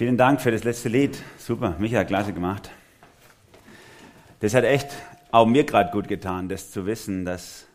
[0.00, 1.22] Vielen Dank für das letzte Lied.
[1.36, 2.70] Super, Michael, klasse gemacht.
[4.38, 4.88] Das hat echt
[5.30, 7.66] auch mir gerade gut getan, das zu wissen, dass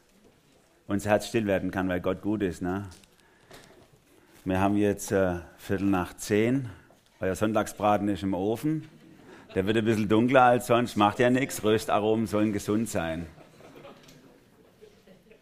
[0.87, 2.63] unser Herz still werden kann, weil Gott gut ist.
[2.63, 2.89] Ne?
[4.43, 6.67] Wir haben jetzt äh, Viertel nach zehn.
[7.19, 8.89] Euer Sonntagsbraten ist im Ofen.
[9.53, 11.63] Der wird ein bisschen dunkler als sonst, macht ja nichts.
[11.63, 13.27] Röstaromen sollen gesund sein.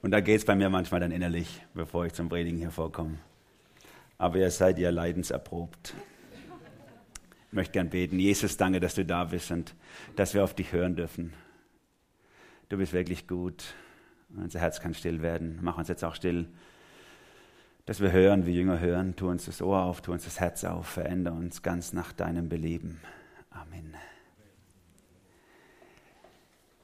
[0.01, 3.19] Und da geht es bei mir manchmal dann innerlich, bevor ich zum Predigen hier vorkomme.
[4.17, 5.95] Aber ihr seid ja leidenserprobt.
[7.53, 8.17] Ich möchte gern beten.
[8.17, 9.75] Jesus, danke, dass du da bist und
[10.15, 11.33] dass wir auf dich hören dürfen.
[12.67, 13.75] Du bist wirklich gut.
[14.35, 15.59] Unser Herz kann still werden.
[15.61, 16.47] Mach uns jetzt auch still,
[17.85, 19.15] dass wir hören, wie Jünger hören.
[19.15, 22.49] Tu uns das Ohr auf, tu uns das Herz auf, verändere uns ganz nach deinem
[22.49, 22.99] Belieben.
[23.51, 23.93] Amen.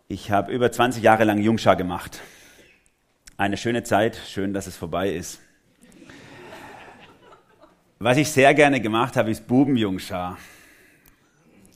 [0.07, 2.21] Ich habe über 20 Jahre lang Jungschar gemacht.
[3.37, 5.41] Eine schöne Zeit, schön, dass es vorbei ist.
[7.97, 10.37] Was ich sehr gerne gemacht habe, ist Bubenjungschar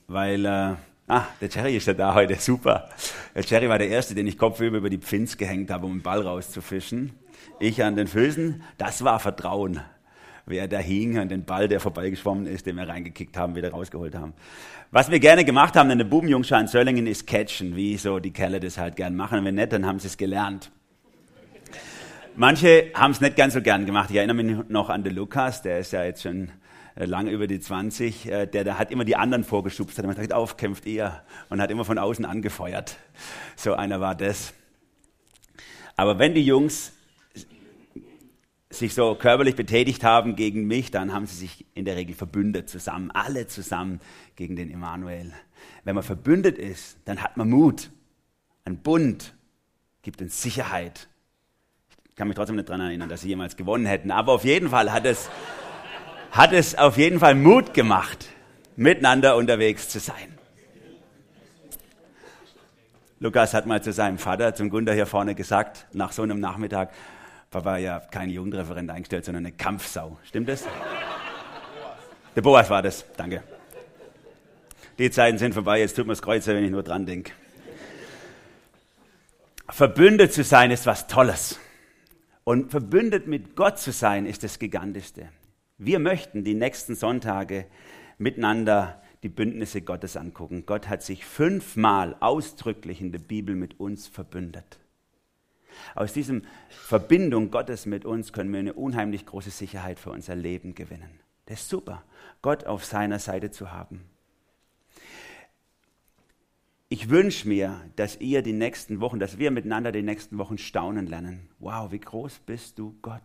[0.08, 0.76] weil, äh,
[1.08, 2.90] ah, der Jerry ist ja da heute, super.
[3.36, 6.02] Der Jerry war der Erste, den ich kopfüber über die Pfins gehängt habe, um den
[6.02, 7.14] Ball rauszufischen.
[7.60, 9.82] Ich an den Füßen, das war Vertrauen.
[10.46, 14.16] Wer da hing an den Ball, der vorbeigeschwommen ist, den wir reingekickt haben, wieder rausgeholt
[14.16, 14.34] haben.
[14.92, 18.32] Was wir gerne gemacht haben in der Bubenjungschar in Söllingen ist Catchen, wie so die
[18.32, 19.40] Kerle das halt gern machen.
[19.40, 20.70] Und wenn nicht, dann haben sie es gelernt.
[22.36, 24.10] Manche haben es nicht ganz so gern gemacht.
[24.10, 26.50] Ich erinnere mich noch an den Lukas, der ist ja jetzt schon
[26.96, 30.34] lange über die 20, äh, der, der hat immer die anderen vorgeschubst, hat immer gesagt,
[30.34, 32.98] auf, kämpft ihr und hat immer von außen angefeuert.
[33.56, 34.54] So einer war das.
[35.96, 36.94] Aber wenn die Jungs
[38.70, 42.70] sich so körperlich betätigt haben gegen mich, dann haben sie sich in der Regel verbündet
[42.70, 44.00] zusammen, alle zusammen
[44.36, 45.32] gegen den Emanuel.
[45.84, 47.92] Wenn man verbündet ist, dann hat man Mut.
[48.66, 49.36] Ein Bund
[50.02, 51.08] gibt uns Sicherheit.
[52.10, 54.70] Ich kann mich trotzdem nicht daran erinnern, dass sie jemals gewonnen hätten, aber auf jeden
[54.70, 55.30] Fall hat es
[56.34, 58.28] hat es auf jeden Fall Mut gemacht,
[58.76, 60.38] miteinander unterwegs zu sein.
[63.20, 66.92] Lukas hat mal zu seinem Vater, zum Gunther hier vorne gesagt, nach so einem Nachmittag,
[67.52, 70.18] Papa, ja kein Jugendreferent eingestellt, sondern eine Kampfsau.
[70.24, 70.66] Stimmt das?
[72.36, 73.44] Der Boas war das, danke.
[74.98, 77.32] Die Zeiten sind vorbei, jetzt tut mir das Kreuz, wenn ich nur dran denke.
[79.70, 81.60] Verbündet zu sein ist was Tolles.
[82.44, 85.30] Und verbündet mit Gott zu sein ist das Gigantischste.
[85.78, 87.66] Wir möchten die nächsten Sonntage
[88.18, 90.66] miteinander die Bündnisse Gottes angucken.
[90.66, 94.80] Gott hat sich fünfmal ausdrücklich in der Bibel mit uns verbündet.
[95.96, 100.76] Aus diesem Verbindung Gottes mit uns können wir eine unheimlich große Sicherheit für unser Leben
[100.76, 101.20] gewinnen.
[101.48, 102.04] Das ist super,
[102.42, 104.04] Gott auf seiner Seite zu haben.
[106.90, 111.08] Ich wünsche mir, dass ihr die nächsten Wochen, dass wir miteinander die nächsten Wochen staunen
[111.08, 111.50] lernen.
[111.58, 113.24] Wow, wie groß bist du, Gott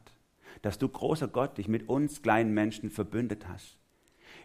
[0.62, 3.78] dass du, großer Gott, dich mit uns kleinen Menschen verbündet hast.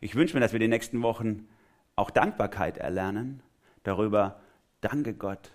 [0.02, 1.48] Ich wünsche mir, dass wir die nächsten Wochen
[1.96, 3.42] auch Dankbarkeit erlernen
[3.84, 4.42] darüber,
[4.82, 5.52] danke Gott,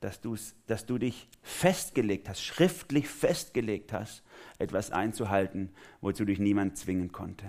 [0.00, 0.20] dass,
[0.66, 4.22] dass du dich festgelegt hast, schriftlich festgelegt hast,
[4.58, 5.70] etwas einzuhalten,
[6.00, 7.46] wozu dich niemand zwingen konnte.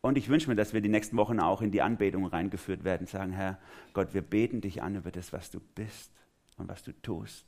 [0.00, 3.06] Und ich wünsche mir, dass wir die nächsten Wochen auch in die Anbetung reingeführt werden,
[3.06, 3.58] sagen, Herr
[3.92, 6.10] Gott, wir beten dich an über das, was du bist
[6.56, 7.44] und was du tust.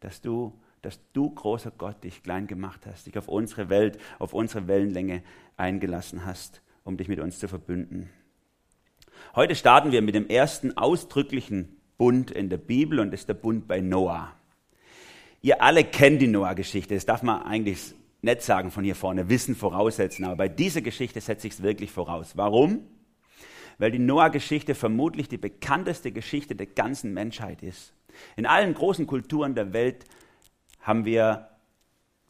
[0.00, 4.32] Dass du dass du, großer Gott, dich klein gemacht hast, dich auf unsere Welt, auf
[4.32, 5.22] unsere Wellenlänge
[5.56, 8.10] eingelassen hast, um dich mit uns zu verbünden.
[9.34, 13.34] Heute starten wir mit dem ersten ausdrücklichen Bund in der Bibel und das ist der
[13.34, 14.32] Bund bei Noah.
[15.42, 19.54] Ihr alle kennt die Noah-Geschichte, das darf man eigentlich nicht sagen von hier vorne, Wissen
[19.54, 22.36] voraussetzen, aber bei dieser Geschichte setze ich es wirklich voraus.
[22.36, 22.80] Warum?
[23.78, 27.94] Weil die Noah-Geschichte vermutlich die bekannteste Geschichte der ganzen Menschheit ist.
[28.36, 30.04] In allen großen Kulturen der Welt
[30.80, 31.48] haben wir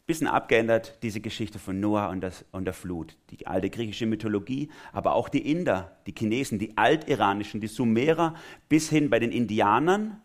[0.01, 3.17] ein bisschen abgeändert diese Geschichte von Noah und, das, und der Flut.
[3.29, 8.35] Die alte griechische Mythologie, aber auch die Inder, die Chinesen, die altiranischen, die Sumerer,
[8.67, 10.21] bis hin bei den Indianern,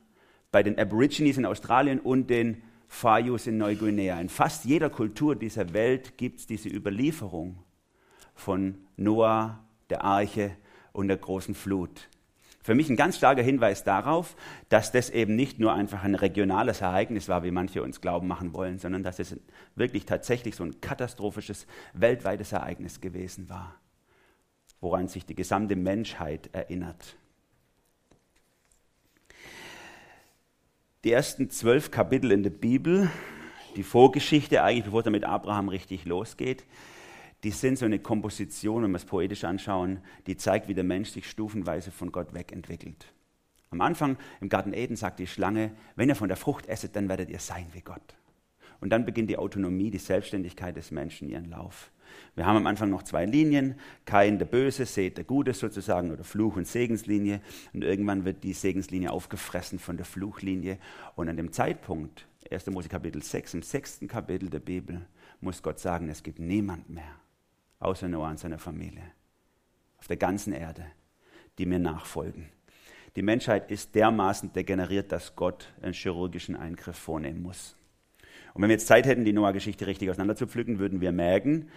[0.50, 4.20] bei den Aborigines in Australien und den Fayus in Neuguinea.
[4.20, 7.58] In fast jeder Kultur dieser Welt gibt es diese Überlieferung
[8.34, 10.56] von Noah, der Arche
[10.92, 12.08] und der großen Flut.
[12.66, 14.34] Für mich ein ganz starker Hinweis darauf,
[14.70, 18.54] dass das eben nicht nur einfach ein regionales Ereignis war, wie manche uns glauben machen
[18.54, 19.36] wollen, sondern dass es
[19.76, 23.76] wirklich tatsächlich so ein katastrophisches weltweites Ereignis gewesen war,
[24.80, 27.16] woran sich die gesamte Menschheit erinnert.
[31.04, 33.08] Die ersten zwölf Kapitel in der Bibel,
[33.76, 36.64] die Vorgeschichte eigentlich, bevor es mit Abraham richtig losgeht,
[37.46, 41.10] die sind so eine Komposition, wenn wir es poetisch anschauen, die zeigt, wie der Mensch
[41.10, 43.06] sich stufenweise von Gott wegentwickelt.
[43.70, 47.08] Am Anfang im Garten Eden sagt die Schlange, wenn ihr von der Frucht esset, dann
[47.08, 48.16] werdet ihr sein wie Gott.
[48.80, 51.92] Und dann beginnt die Autonomie, die Selbstständigkeit des Menschen ihren Lauf.
[52.34, 53.76] Wir haben am Anfang noch zwei Linien,
[54.06, 57.40] Kain der Böse, Seth der Gute sozusagen, oder Fluch- und Segenslinie.
[57.72, 60.78] Und irgendwann wird die Segenslinie aufgefressen von der Fluchlinie.
[61.14, 62.66] Und an dem Zeitpunkt, 1.
[62.70, 65.06] Mose Kapitel 6, im sechsten Kapitel der Bibel,
[65.40, 67.20] muss Gott sagen, es gibt niemand mehr,
[67.78, 69.04] außer Noah und seiner Familie,
[69.98, 70.86] auf der ganzen Erde,
[71.58, 72.48] die mir nachfolgen.
[73.16, 77.76] Die Menschheit ist dermaßen degeneriert, dass Gott einen chirurgischen Eingriff vornehmen muss.
[78.52, 81.70] Und wenn wir jetzt Zeit hätten, die Noah-Geschichte richtig auseinanderzupflücken, würden wir merken,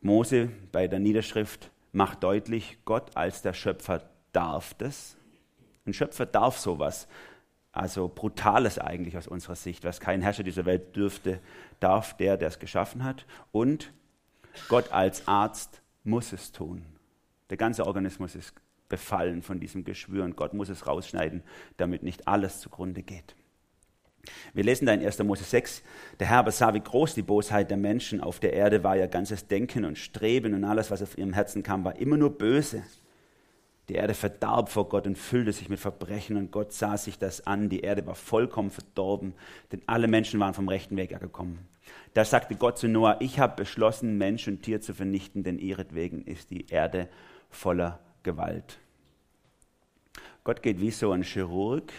[0.00, 4.02] Mose bei der Niederschrift macht deutlich, Gott als der Schöpfer
[4.32, 5.16] darf das.
[5.86, 7.08] Ein Schöpfer darf sowas.
[7.72, 9.84] Also brutales eigentlich aus unserer Sicht.
[9.84, 11.40] Was kein Herrscher dieser Welt dürfte,
[11.78, 13.26] darf der, der es geschaffen hat.
[13.52, 13.92] Und
[14.68, 16.84] Gott als Arzt muss es tun.
[17.50, 18.54] Der ganze Organismus ist
[18.88, 21.42] befallen von diesem Geschwür und Gott muss es rausschneiden,
[21.76, 23.34] damit nicht alles zugrunde geht.
[24.52, 25.18] Wir lesen da in 1.
[25.20, 25.82] Mose 6,
[26.18, 29.08] der Herr aber sah, wie groß die Bosheit der Menschen auf der Erde war, ihr
[29.08, 32.82] ganzes Denken und Streben und alles, was auf ihrem Herzen kam, war immer nur böse.
[33.90, 37.44] Die Erde verdarb vor Gott und füllte sich mit Verbrechen und Gott sah sich das
[37.48, 37.68] an.
[37.68, 39.34] Die Erde war vollkommen verdorben,
[39.72, 41.58] denn alle Menschen waren vom rechten Weg gekommen.
[42.14, 46.24] Da sagte Gott zu Noah, ich habe beschlossen, Mensch und Tier zu vernichten, denn ihretwegen
[46.24, 47.08] ist die Erde
[47.48, 48.78] voller Gewalt.
[50.44, 51.92] Gott geht wie so ein Chirurg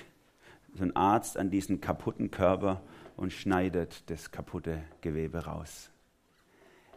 [0.74, 2.82] so ein Arzt an diesen kaputten Körper
[3.18, 5.92] und schneidet das kaputte Gewebe raus.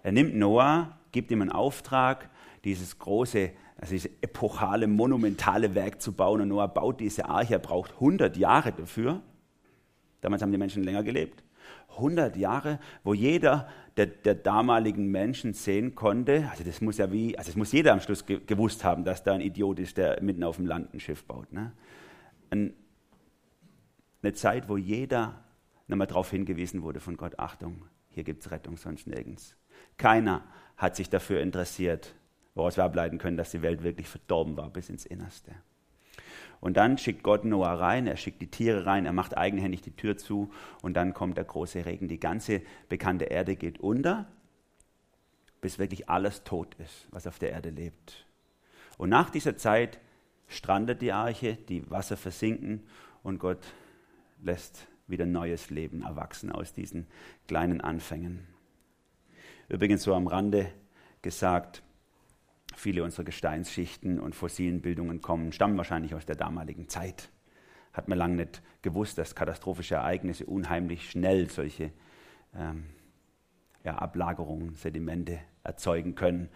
[0.04, 2.30] Er nimmt Noah, gibt ihm einen Auftrag,
[2.64, 6.40] dieses große, also dieses epochale, monumentale Werk zu bauen.
[6.40, 9.22] Und Noah baut diese Arche, er braucht 100 Jahre dafür.
[10.20, 11.42] Damals haben die Menschen länger gelebt.
[11.90, 17.38] 100 Jahre, wo jeder der, der, damaligen Menschen sehen konnte, also das muss ja wie,
[17.38, 20.42] also das muss jeder am Schluss gewusst haben, dass da ein Idiot ist, der mitten
[20.42, 21.52] auf dem Land ein Schiff baut.
[21.52, 21.72] Ne?
[22.50, 22.74] Ein
[24.24, 25.44] eine Zeit, wo jeder
[25.86, 29.54] nochmal darauf hingewiesen wurde von Gott, Achtung, hier gibt es Rettung, sonst nirgends.
[29.98, 30.42] Keiner
[30.76, 32.14] hat sich dafür interessiert,
[32.54, 35.52] woraus wir ableiten können, dass die Welt wirklich verdorben war bis ins Innerste.
[36.60, 39.94] Und dann schickt Gott Noah rein, er schickt die Tiere rein, er macht eigenhändig die
[39.94, 42.08] Tür zu und dann kommt der große Regen.
[42.08, 44.26] Die ganze bekannte Erde geht unter,
[45.60, 48.26] bis wirklich alles tot ist, was auf der Erde lebt.
[48.96, 49.98] Und nach dieser Zeit
[50.46, 52.82] strandet die Arche, die Wasser versinken
[53.22, 53.60] und Gott
[54.42, 57.06] lässt wieder neues Leben erwachsen aus diesen
[57.46, 58.46] kleinen Anfängen.
[59.68, 60.70] Übrigens so am Rande
[61.22, 61.82] gesagt,
[62.76, 67.30] viele unserer Gesteinsschichten und fossilen Bildungen kommen, stammen wahrscheinlich aus der damaligen Zeit.
[67.92, 71.92] Hat man lange nicht gewusst, dass katastrophische Ereignisse unheimlich schnell solche
[72.56, 72.84] ähm,
[73.84, 76.48] ja, Ablagerungen, Sedimente erzeugen können.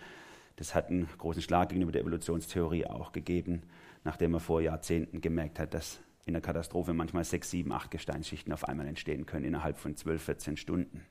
[0.57, 3.63] Das hat einen großen Schlag gegenüber der Evolutionstheorie auch gegeben,
[4.05, 8.53] nachdem man vor Jahrzehnten gemerkt hat, dass in der Katastrophe manchmal sechs, sieben, acht Gesteinsschichten
[8.53, 11.07] auf einmal entstehen können innerhalb von zwölf, 14 Stunden.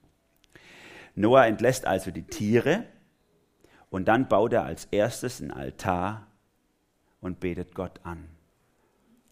[1.16, 2.84] Noah entlässt also die Tiere
[3.90, 6.28] und dann baut er als erstes ein Altar
[7.22, 8.26] und betet Gott an.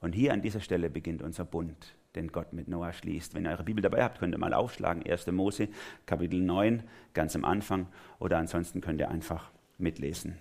[0.01, 3.33] Und hier an dieser Stelle beginnt unser Bund, den Gott mit Noah schließt.
[3.33, 5.27] Wenn ihr eure Bibel dabei habt, könnt ihr mal aufschlagen, 1.
[5.27, 5.67] Mose,
[6.05, 7.87] Kapitel 9, ganz am Anfang,
[8.19, 10.37] oder ansonsten könnt ihr einfach mitlesen.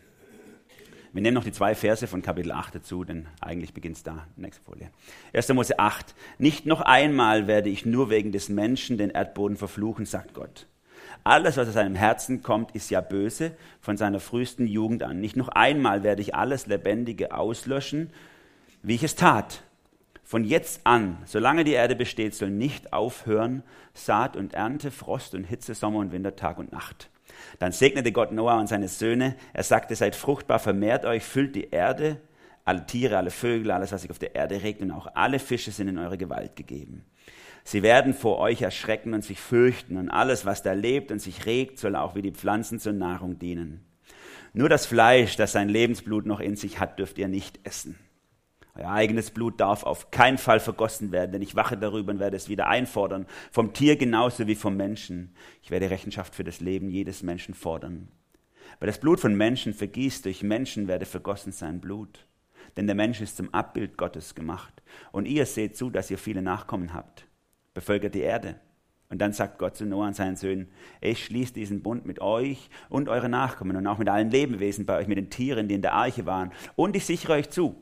[1.13, 4.27] Wir nehmen noch die zwei Verse von Kapitel 8 dazu, denn eigentlich beginnt es da.
[4.35, 4.91] Nächste Folie.
[5.33, 5.49] 1.
[5.51, 6.13] Mose 8.
[6.39, 10.67] Nicht noch einmal werde ich nur wegen des Menschen den Erdboden verfluchen, sagt Gott.
[11.25, 15.21] Alles, was aus seinem Herzen kommt, ist ja böse von seiner frühesten Jugend an.
[15.21, 18.10] Nicht noch einmal werde ich alles Lebendige auslöschen,
[18.82, 19.63] wie ich es tat.
[20.22, 23.63] Von jetzt an, solange die Erde besteht, soll nicht aufhören
[23.94, 27.08] Saat und Ernte, Frost und Hitze, Sommer und Winter, Tag und Nacht.
[27.58, 29.34] Dann segnete Gott Noah und seine Söhne.
[29.55, 32.19] Er sagte, seid fruchtbar, vermehrt euch, füllt die Erde,
[32.65, 35.71] alle Tiere, alle Vögel, alles, was sich auf der Erde regt und auch alle Fische
[35.71, 37.05] sind in eure Gewalt gegeben.
[37.63, 41.47] Sie werden vor euch erschrecken und sich fürchten und alles, was da lebt und sich
[41.47, 43.85] regt, soll auch wie die Pflanzen zur Nahrung dienen.
[44.53, 47.99] Nur das Fleisch, das sein Lebensblut noch in sich hat, dürft ihr nicht essen.
[48.77, 52.37] Euer eigenes Blut darf auf keinen Fall vergossen werden, denn ich wache darüber und werde
[52.37, 55.35] es wieder einfordern, vom Tier genauso wie vom Menschen.
[55.63, 58.09] Ich werde Rechenschaft für das Leben jedes Menschen fordern.
[58.81, 62.27] Weil das Blut von Menschen vergießt, durch Menschen werde vergossen sein Blut.
[62.77, 64.83] Denn der Mensch ist zum Abbild Gottes gemacht.
[65.13, 67.27] Und ihr seht zu, dass ihr viele Nachkommen habt.
[67.73, 68.57] Bevölkert die Erde.
[69.11, 70.69] Und dann sagt Gott zu Noah und seinen Söhnen,
[71.01, 74.99] ich schließe diesen Bund mit euch und euren Nachkommen und auch mit allen Lebewesen bei
[74.99, 76.53] euch, mit den Tieren, die in der Arche waren.
[76.75, 77.77] Und ich sichere euch zu,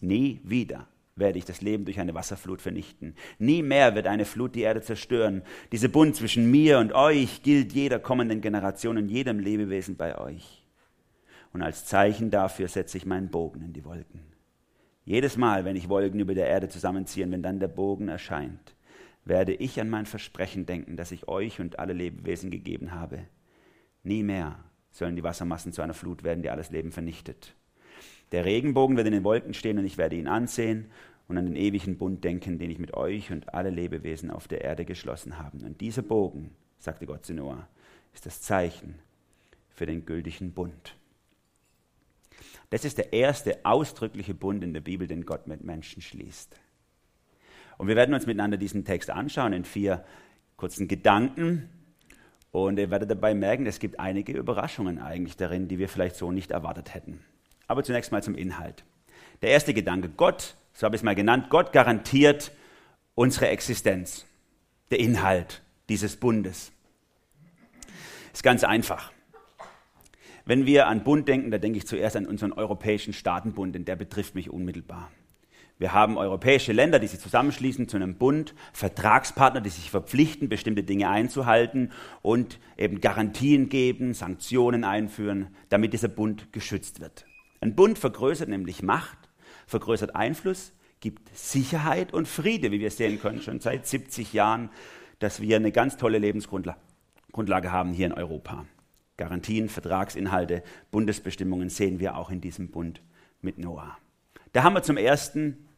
[0.00, 3.14] Nie wieder werde ich das Leben durch eine Wasserflut vernichten.
[3.38, 5.42] Nie mehr wird eine Flut die Erde zerstören.
[5.72, 10.57] Diese Bund zwischen mir und euch gilt jeder kommenden Generation und jedem Lebewesen bei euch.
[11.52, 14.20] Und als Zeichen dafür setze ich meinen Bogen in die Wolken.
[15.04, 18.74] Jedes Mal, wenn ich Wolken über der Erde zusammenziehe, wenn dann der Bogen erscheint,
[19.24, 23.20] werde ich an mein Versprechen denken, das ich euch und alle Lebewesen gegeben habe.
[24.02, 24.58] Nie mehr
[24.90, 27.54] sollen die Wassermassen zu einer Flut werden, die alles Leben vernichtet.
[28.32, 30.90] Der Regenbogen wird in den Wolken stehen und ich werde ihn ansehen
[31.26, 34.62] und an den ewigen Bund denken, den ich mit euch und alle Lebewesen auf der
[34.62, 35.64] Erde geschlossen habe.
[35.64, 37.66] Und dieser Bogen, sagte Gott zu Noah,
[38.12, 38.96] ist das Zeichen
[39.70, 40.97] für den gültigen Bund.
[42.70, 46.54] Das ist der erste ausdrückliche Bund in der Bibel, den Gott mit Menschen schließt.
[47.78, 50.04] Und wir werden uns miteinander diesen Text anschauen in vier
[50.56, 51.70] kurzen Gedanken.
[52.50, 56.32] Und ihr werdet dabei merken, es gibt einige Überraschungen eigentlich darin, die wir vielleicht so
[56.32, 57.20] nicht erwartet hätten.
[57.66, 58.84] Aber zunächst mal zum Inhalt.
[59.42, 62.50] Der erste Gedanke, Gott, so habe ich es mal genannt, Gott garantiert
[63.14, 64.26] unsere Existenz,
[64.90, 66.72] der Inhalt dieses Bundes.
[68.32, 69.12] Ist ganz einfach.
[70.48, 73.96] Wenn wir an Bund denken, da denke ich zuerst an unseren Europäischen Staatenbund, denn der
[73.96, 75.10] betrifft mich unmittelbar.
[75.78, 80.84] Wir haben europäische Länder, die sich zusammenschließen zu einem Bund, Vertragspartner, die sich verpflichten, bestimmte
[80.84, 87.26] Dinge einzuhalten und eben Garantien geben, Sanktionen einführen, damit dieser Bund geschützt wird.
[87.60, 89.18] Ein Bund vergrößert nämlich Macht,
[89.66, 94.70] vergrößert Einfluss, gibt Sicherheit und Friede, wie wir sehen können, schon seit 70 Jahren,
[95.18, 98.64] dass wir eine ganz tolle Lebensgrundlage haben hier in Europa.
[99.18, 103.02] Garantien, Vertragsinhalte, Bundesbestimmungen sehen wir auch in diesem Bund
[103.42, 103.98] mit Noah.
[104.52, 105.68] Da haben wir zum Ersten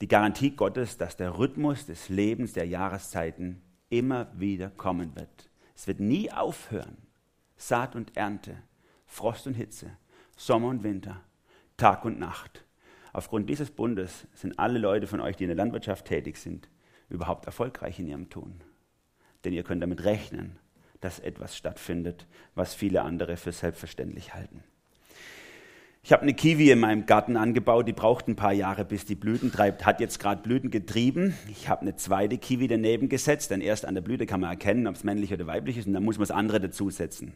[0.00, 5.48] die Garantie Gottes, dass der Rhythmus des Lebens der Jahreszeiten immer wieder kommen wird.
[5.76, 6.96] Es wird nie aufhören.
[7.56, 8.56] Saat und Ernte,
[9.06, 9.90] Frost und Hitze,
[10.36, 11.22] Sommer und Winter,
[11.76, 12.64] Tag und Nacht.
[13.12, 16.68] Aufgrund dieses Bundes sind alle Leute von euch, die in der Landwirtschaft tätig sind,
[17.08, 18.60] überhaupt erfolgreich in ihrem Tun.
[19.44, 20.58] Denn ihr könnt damit rechnen,
[21.00, 24.62] dass etwas stattfindet, was viele andere für selbstverständlich halten.
[26.06, 29.16] Ich habe eine Kiwi in meinem Garten angebaut, die braucht ein paar Jahre, bis die
[29.16, 31.34] Blüten treibt, hat jetzt gerade Blüten getrieben.
[31.50, 34.86] Ich habe eine zweite Kiwi daneben gesetzt, denn erst an der Blüte kann man erkennen,
[34.86, 37.32] ob es männlich oder weiblich ist und dann muss man das andere dazusetzen.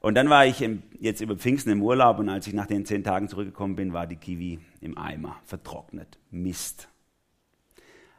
[0.00, 2.86] Und dann war ich im, jetzt über Pfingsten im Urlaub und als ich nach den
[2.86, 6.18] zehn Tagen zurückgekommen bin, war die Kiwi im Eimer, vertrocknet.
[6.30, 6.88] Mist.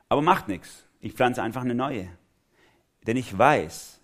[0.07, 0.85] Aber macht nichts.
[0.99, 2.09] Ich pflanze einfach eine neue.
[3.07, 4.01] Denn ich weiß,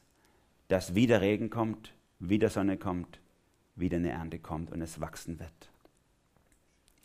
[0.71, 3.19] dass wieder Regen kommt, wieder Sonne kommt,
[3.75, 5.51] wieder eine Ernte kommt und es wachsen wird.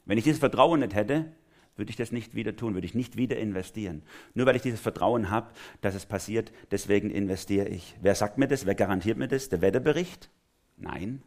[0.04, 1.32] Wenn ich dieses Vertrauen nicht hätte,
[1.74, 4.04] würde ich das nicht wieder tun, würde ich nicht wieder investieren.
[4.34, 7.96] Nur weil ich dieses Vertrauen habe, dass es passiert, deswegen investiere ich.
[8.00, 8.66] Wer sagt mir das?
[8.66, 9.48] Wer garantiert mir das?
[9.48, 10.30] Der Wetterbericht?
[10.76, 11.24] Nein,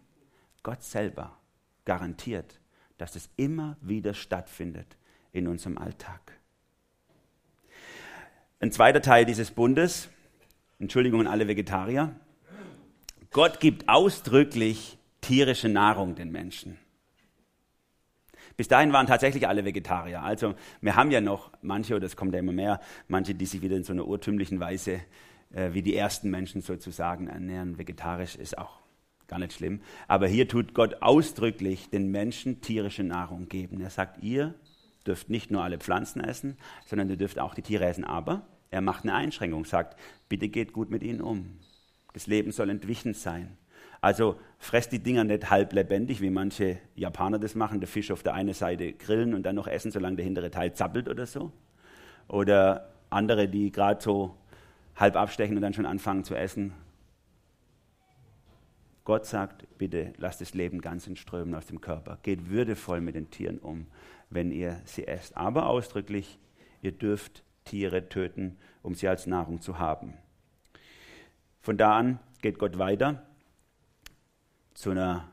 [0.63, 1.37] Gott selber
[1.83, 2.61] garantiert,
[2.97, 4.95] dass es immer wieder stattfindet
[5.33, 6.39] in unserem Alltag.
[8.61, 10.07] Ein zweiter Teil dieses Bundes,
[10.79, 12.15] Entschuldigung an alle Vegetarier,
[13.31, 16.79] Gott gibt ausdrücklich tierische Nahrung den Menschen.
[18.57, 20.23] Bis dahin waren tatsächlich alle Vegetarier.
[20.23, 23.61] Also wir haben ja noch manche, oder es kommt ja immer mehr, manche, die sich
[23.61, 25.01] wieder in so einer urtümlichen Weise
[25.53, 27.77] äh, wie die ersten Menschen sozusagen ernähren.
[27.77, 28.79] Vegetarisch ist auch
[29.27, 29.81] gar nicht schlimm.
[30.07, 33.79] Aber hier tut Gott ausdrücklich den Menschen tierische Nahrung geben.
[33.79, 34.55] Er sagt, ihr
[35.05, 38.03] dürft nicht nur alle Pflanzen essen, sondern ihr dürft auch die Tiere essen.
[38.03, 41.59] Aber er macht eine Einschränkung, sagt, bitte geht gut mit ihnen um.
[42.13, 43.57] Das Leben soll entwichen sein.
[44.01, 48.23] Also fresst die Dinger nicht halb lebendig, wie manche Japaner das machen, der Fisch auf
[48.23, 51.51] der einen Seite grillen und dann noch essen, solange der hintere Teil zappelt oder so.
[52.27, 54.35] Oder andere, die gerade so
[54.95, 56.73] halb abstechen und dann schon anfangen zu essen.
[59.03, 62.19] Gott sagt, bitte lasst das Leben ganz entströmen aus dem Körper.
[62.21, 63.87] Geht würdevoll mit den Tieren um,
[64.29, 65.35] wenn ihr sie esst.
[65.35, 66.37] Aber ausdrücklich,
[66.81, 70.13] ihr dürft Tiere töten, um sie als Nahrung zu haben.
[71.61, 73.25] Von da an geht Gott weiter
[74.73, 75.29] zu, einer,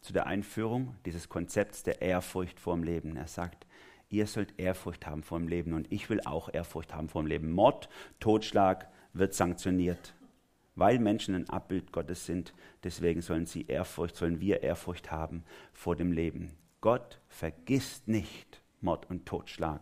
[0.00, 3.16] zu der Einführung dieses Konzepts der Ehrfurcht vor dem Leben.
[3.16, 3.66] Er sagt,
[4.10, 7.28] ihr sollt Ehrfurcht haben vor dem Leben und ich will auch Ehrfurcht haben vor dem
[7.28, 7.50] Leben.
[7.50, 7.88] Mord,
[8.20, 10.14] Totschlag wird sanktioniert,
[10.74, 12.52] weil Menschen ein Abbild Gottes sind.
[12.84, 16.52] Deswegen sollen sie Ehrfurcht, sollen wir Ehrfurcht haben vor dem Leben.
[16.82, 19.80] Gott vergisst nicht Mord und Totschlag.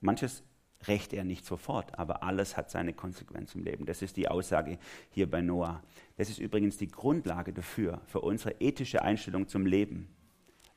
[0.00, 0.42] Manches
[0.88, 3.86] rächt er nicht sofort, aber alles hat seine Konsequenz im Leben.
[3.86, 4.78] Das ist die Aussage
[5.10, 5.82] hier bei Noah.
[6.16, 10.08] Das ist übrigens die Grundlage dafür, für unsere ethische Einstellung zum Leben.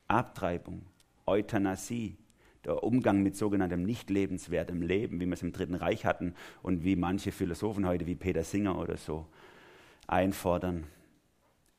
[0.08, 0.84] Abtreibung,
[1.26, 2.18] Euthanasie,
[2.66, 6.84] der Umgang mit sogenanntem nicht lebenswertem Leben, wie wir es im Dritten Reich hatten und
[6.84, 9.28] wie manche Philosophen heute wie Peter Singer oder so
[10.08, 10.86] einfordern,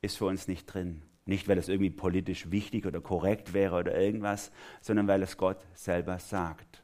[0.01, 1.01] ist für uns nicht drin.
[1.25, 5.59] Nicht, weil es irgendwie politisch wichtig oder korrekt wäre oder irgendwas, sondern weil es Gott
[5.75, 6.78] selber sagt.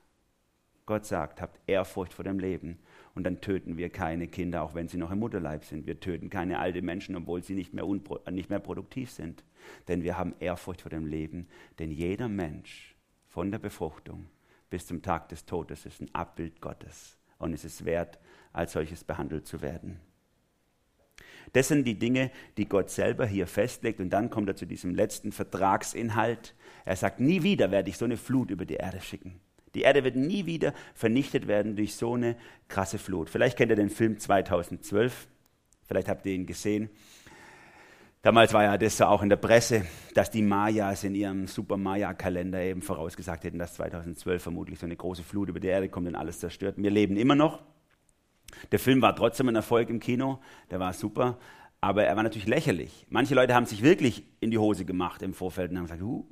[0.86, 2.80] Gott sagt, habt Ehrfurcht vor dem Leben.
[3.16, 5.88] Und dann töten wir keine Kinder, auch wenn sie noch im Mutterleib sind.
[5.88, 7.86] Wir töten keine alten Menschen, obwohl sie nicht mehr,
[8.30, 9.44] nicht mehr produktiv sind.
[9.88, 11.48] Denn wir haben Ehrfurcht vor dem Leben.
[11.80, 12.96] Denn jeder Mensch
[13.30, 14.28] von der Befruchtung
[14.70, 17.18] bis zum Tag des Todes ist ein Abbild Gottes.
[17.38, 18.20] Und es ist wert,
[18.54, 20.00] als solches behandelt zu werden.
[21.54, 24.00] Das sind die Dinge, die Gott selber hier festlegt.
[24.00, 26.54] Und dann kommt er zu diesem letzten Vertragsinhalt.
[26.84, 29.40] Er sagt, nie wieder werde ich so eine Flut über die Erde schicken.
[29.76, 32.36] Die Erde wird nie wieder vernichtet werden durch so eine
[32.68, 33.30] krasse Flut.
[33.30, 35.28] Vielleicht kennt ihr den Film 2012.
[35.88, 36.90] Vielleicht habt ihr ihn gesehen.
[38.22, 42.60] Damals war ja das auch in der Presse, dass die Mayas in ihrem Super Maya-Kalender
[42.60, 46.16] eben vorausgesagt hätten, dass 2012 vermutlich so eine große Flut über die Erde kommt und
[46.16, 46.74] alles zerstört.
[46.78, 47.62] Wir leben immer noch.
[48.72, 50.40] Der Film war trotzdem ein Erfolg im Kino,
[50.72, 51.38] der war super,
[51.82, 53.06] aber er war natürlich lächerlich.
[53.10, 56.26] Manche Leute haben sich wirklich in die Hose gemacht im Vorfeld und haben gesagt, uh,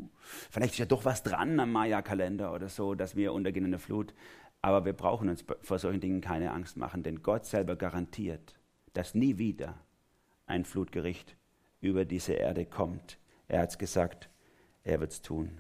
[0.50, 3.80] vielleicht ist ja doch was dran am Maya-Kalender oder so, dass wir untergehen in der
[3.80, 4.14] Flut.
[4.62, 8.56] Aber wir brauchen uns vor solchen Dingen keine Angst machen, denn Gott selber garantiert,
[8.94, 9.78] dass nie wieder
[10.46, 11.36] ein Flutgericht
[11.82, 13.18] über diese Erde kommt.
[13.48, 14.30] Er hat es gesagt,
[14.84, 15.60] er wird es tun.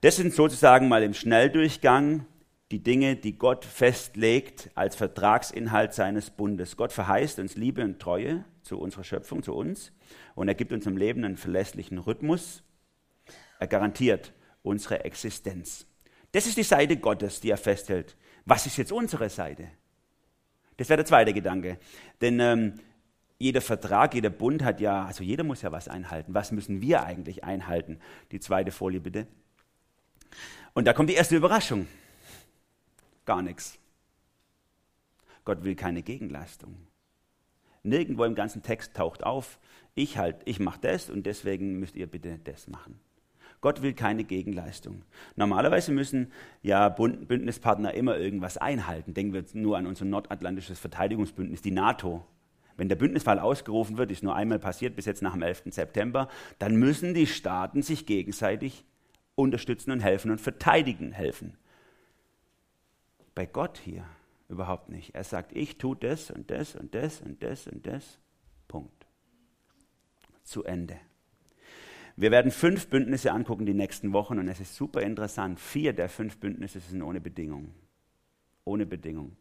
[0.00, 2.26] Das sind sozusagen mal im Schnelldurchgang
[2.72, 6.78] die Dinge, die Gott festlegt als Vertragsinhalt seines Bundes.
[6.78, 9.92] Gott verheißt uns Liebe und Treue zu unserer Schöpfung, zu uns.
[10.34, 12.62] Und er gibt uns im Leben einen verlässlichen Rhythmus.
[13.58, 15.86] Er garantiert unsere Existenz.
[16.32, 18.16] Das ist die Seite Gottes, die er festhält.
[18.46, 19.68] Was ist jetzt unsere Seite?
[20.78, 21.78] Das wäre der zweite Gedanke.
[22.22, 22.80] Denn ähm,
[23.38, 26.32] jeder Vertrag, jeder Bund hat ja, also jeder muss ja was einhalten.
[26.32, 27.98] Was müssen wir eigentlich einhalten?
[28.30, 29.26] Die zweite Folie bitte.
[30.72, 31.86] Und da kommt die erste Überraschung.
[33.24, 33.78] Gar nichts.
[35.44, 36.74] Gott will keine Gegenleistung.
[37.82, 39.58] Nirgendwo im ganzen Text taucht auf,
[39.94, 42.98] ich halt, ich mache das und deswegen müsst ihr bitte das machen.
[43.60, 45.02] Gott will keine Gegenleistung.
[45.36, 49.14] Normalerweise müssen ja Bündnispartner immer irgendwas einhalten.
[49.14, 52.24] Denken wir nur an unser nordatlantisches Verteidigungsbündnis, die NATO.
[52.76, 55.64] Wenn der Bündnisfall ausgerufen wird, ist nur einmal passiert, bis jetzt nach dem 11.
[55.66, 58.84] September, dann müssen die Staaten sich gegenseitig
[59.36, 61.56] unterstützen und helfen und verteidigen helfen.
[63.34, 64.04] Bei Gott hier
[64.48, 65.14] überhaupt nicht.
[65.14, 68.18] Er sagt, ich tue das und das und das und das und das.
[68.68, 69.06] Punkt.
[70.44, 70.98] Zu Ende.
[72.16, 75.58] Wir werden fünf Bündnisse angucken die nächsten Wochen und es ist super interessant.
[75.58, 77.74] Vier der fünf Bündnisse sind ohne Bedingung.
[78.64, 79.36] Ohne Bedingung.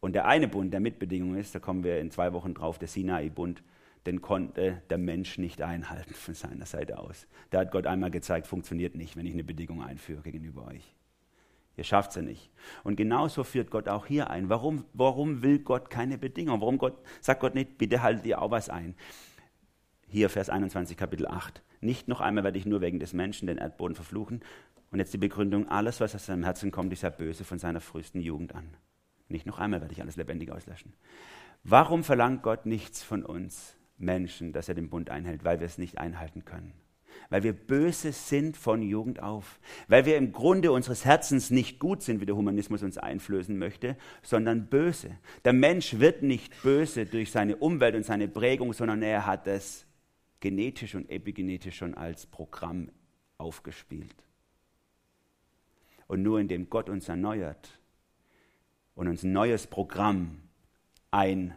[0.00, 2.78] Und der eine Bund, der mit Bedingung ist, da kommen wir in zwei Wochen drauf,
[2.78, 3.62] der Sinai-Bund,
[4.06, 7.26] den konnte der Mensch nicht einhalten von seiner Seite aus.
[7.50, 10.94] Da hat Gott einmal gezeigt, funktioniert nicht, wenn ich eine Bedingung einführe gegenüber euch.
[11.78, 12.50] Ihr schafft es ja nicht.
[12.82, 14.48] Und genauso führt Gott auch hier ein.
[14.48, 16.60] Warum, warum will Gott keine Bedingung?
[16.60, 18.96] Warum Gott, sagt Gott nicht, bitte haltet ihr auch was ein?
[20.08, 21.62] Hier Vers 21, Kapitel 8.
[21.80, 24.40] Nicht noch einmal werde ich nur wegen des Menschen den Erdboden verfluchen.
[24.90, 27.80] Und jetzt die Begründung, alles, was aus seinem Herzen kommt, ist ja böse von seiner
[27.80, 28.76] frühesten Jugend an.
[29.28, 30.94] Nicht noch einmal werde ich alles lebendig auslöschen.
[31.62, 35.44] Warum verlangt Gott nichts von uns Menschen, dass er den Bund einhält?
[35.44, 36.72] Weil wir es nicht einhalten können.
[37.30, 39.60] Weil wir böse sind von Jugend auf.
[39.86, 43.96] Weil wir im Grunde unseres Herzens nicht gut sind, wie der Humanismus uns einflößen möchte,
[44.22, 45.18] sondern böse.
[45.44, 49.86] Der Mensch wird nicht böse durch seine Umwelt und seine Prägung, sondern er hat es
[50.40, 52.90] genetisch und epigenetisch schon als Programm
[53.36, 54.14] aufgespielt.
[56.06, 57.78] Und nur indem Gott uns erneuert,
[58.98, 60.42] und uns ein neues Programm
[61.12, 61.54] ein,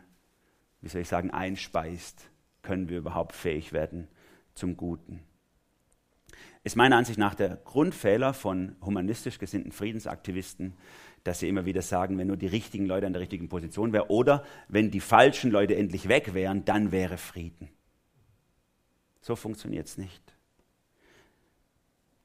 [0.82, 2.30] wie soll ich sagen, einspeist,
[2.62, 4.08] können wir überhaupt fähig werden
[4.54, 5.24] zum Guten.
[6.64, 10.74] Ist meiner Ansicht nach der Grundfehler von humanistisch gesinnten Friedensaktivisten,
[11.24, 14.08] dass sie immer wieder sagen, wenn nur die richtigen Leute an der richtigen Position wären
[14.10, 17.70] oder wenn die falschen Leute endlich weg wären, dann wäre Frieden.
[19.22, 20.22] So funktioniert es nicht.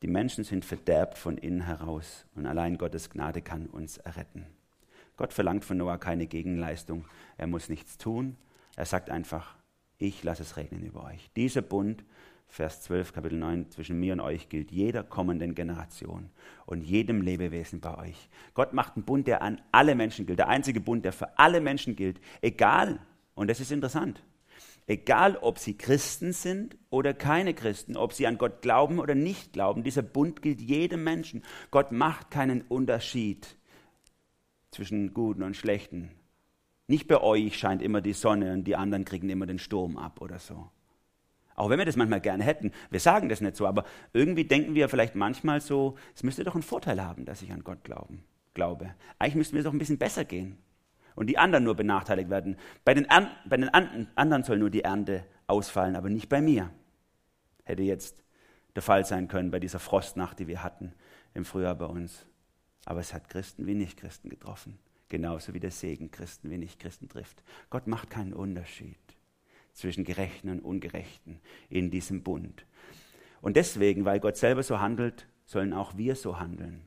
[0.03, 4.47] Die Menschen sind verderbt von innen heraus und allein Gottes Gnade kann uns erretten.
[5.17, 7.07] Gott verlangt von Noah keine Gegenleistung.
[7.39, 8.37] Er muss nichts tun.
[8.77, 9.57] Er sagt einfach,
[9.99, 11.31] ich lasse es regnen über euch.
[11.37, 12.05] Dieser Bund,
[12.49, 16.31] Vers 12, Kapitel 9, zwischen mir und euch gilt jeder kommenden Generation
[16.65, 18.29] und jedem Lebewesen bei euch.
[18.55, 20.39] Gott macht einen Bund, der an alle Menschen gilt.
[20.39, 22.21] Der einzige Bund, der für alle Menschen gilt.
[22.41, 22.99] Egal,
[23.35, 24.23] und das ist interessant,
[24.87, 29.53] egal ob sie Christen sind oder keine Christen, ob sie an Gott glauben oder nicht
[29.53, 31.43] glauben, dieser Bund gilt jedem Menschen.
[31.71, 33.57] Gott macht keinen Unterschied
[34.71, 36.11] zwischen Guten und Schlechten.
[36.87, 40.21] Nicht bei euch scheint immer die Sonne und die anderen kriegen immer den Sturm ab
[40.21, 40.71] oder so.
[41.57, 42.71] Auch wenn wir das manchmal gerne hätten.
[42.91, 46.55] Wir sagen das nicht so, aber irgendwie denken wir vielleicht manchmal so, es müsste doch
[46.55, 48.95] einen Vorteil haben, dass ich an Gott glaube.
[49.19, 50.59] Eigentlich müsste mir doch ein bisschen besser gehen.
[51.15, 52.59] Und die anderen nur benachteiligt werden.
[52.85, 56.43] Bei den, An bei den An anderen soll nur die Ernte ausfallen, aber nicht bei
[56.43, 56.71] mir.
[57.65, 58.23] Hätte jetzt
[58.75, 60.93] der Fall sein können bei dieser Frostnacht, die wir hatten
[61.33, 62.27] im Frühjahr bei uns.
[62.85, 64.79] Aber es hat Christen wie Nichtchristen getroffen.
[65.09, 67.43] Genauso wie der Segen Christen wie Nichtchristen trifft.
[67.71, 69.16] Gott macht keinen Unterschied
[69.77, 72.65] zwischen Gerechten und Ungerechten in diesem Bund.
[73.43, 76.83] Und deswegen, weil Gott selber so handelt, sollen auch wir so handeln.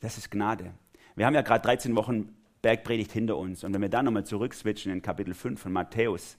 [0.00, 0.72] Das ist Gnade.
[1.14, 3.62] Wir haben ja gerade 13 Wochen Bergpredigt hinter uns.
[3.62, 6.38] Und wenn wir dann nochmal zurückswitchen in Kapitel 5 von Matthäus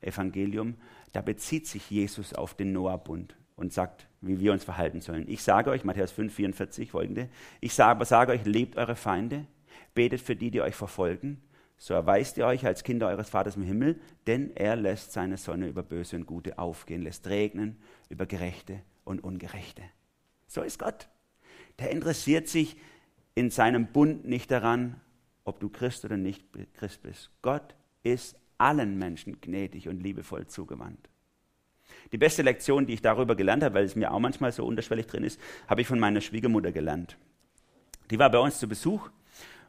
[0.00, 0.76] Evangelium,
[1.12, 5.28] da bezieht sich Jesus auf den Noah-Bund und sagt, wie wir uns verhalten sollen.
[5.28, 7.28] Ich sage euch, Matthäus 5, 44 folgende,
[7.60, 9.46] ich sage, sage euch, lebt eure Feinde,
[9.94, 11.42] betet für die, die euch verfolgen,
[11.82, 15.66] so erweist ihr euch als Kinder eures Vaters im Himmel, denn er lässt seine Sonne
[15.66, 17.76] über Böse und Gute aufgehen, lässt regnen
[18.08, 19.82] über Gerechte und Ungerechte.
[20.46, 21.08] So ist Gott.
[21.80, 22.76] Der interessiert sich
[23.34, 25.00] in seinem Bund nicht daran,
[25.42, 27.32] ob du Christ oder nicht Christ bist.
[27.42, 31.08] Gott ist allen Menschen gnädig und liebevoll zugewandt.
[32.12, 35.08] Die beste Lektion, die ich darüber gelernt habe, weil es mir auch manchmal so unterschwellig
[35.08, 37.16] drin ist, habe ich von meiner Schwiegermutter gelernt.
[38.12, 39.10] Die war bei uns zu Besuch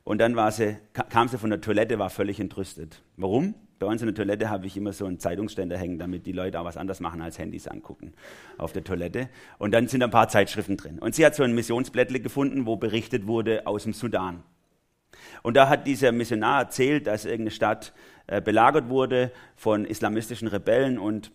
[0.03, 0.77] und dann war sie,
[1.09, 3.01] kam sie von der Toilette, war völlig entrüstet.
[3.15, 3.55] Warum?
[3.79, 6.59] Bei uns in der Toilette habe ich immer so einen Zeitungsständer hängen, damit die Leute
[6.59, 8.13] auch was anderes machen als Handys angucken
[8.57, 9.29] auf der Toilette.
[9.57, 10.99] Und dann sind ein paar Zeitschriften drin.
[10.99, 14.43] Und sie hat so ein Missionsblättle gefunden, wo berichtet wurde aus dem Sudan.
[15.41, 17.93] Und da hat dieser Missionar erzählt, dass irgendeine Stadt
[18.27, 21.31] äh, belagert wurde von islamistischen Rebellen und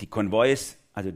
[0.00, 1.12] die Konvois, also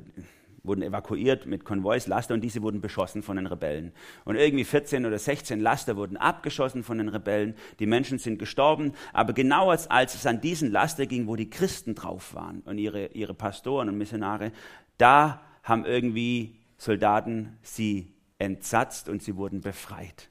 [0.64, 3.92] wurden evakuiert mit Konvois, Laster und diese wurden beschossen von den Rebellen.
[4.24, 7.54] Und irgendwie 14 oder 16 Laster wurden abgeschossen von den Rebellen.
[7.78, 8.92] Die Menschen sind gestorben.
[9.12, 12.78] Aber genau als, als es an diesen Laster ging, wo die Christen drauf waren und
[12.78, 14.52] ihre, ihre Pastoren und Missionare,
[14.98, 20.30] da haben irgendwie Soldaten sie entsatzt und sie wurden befreit.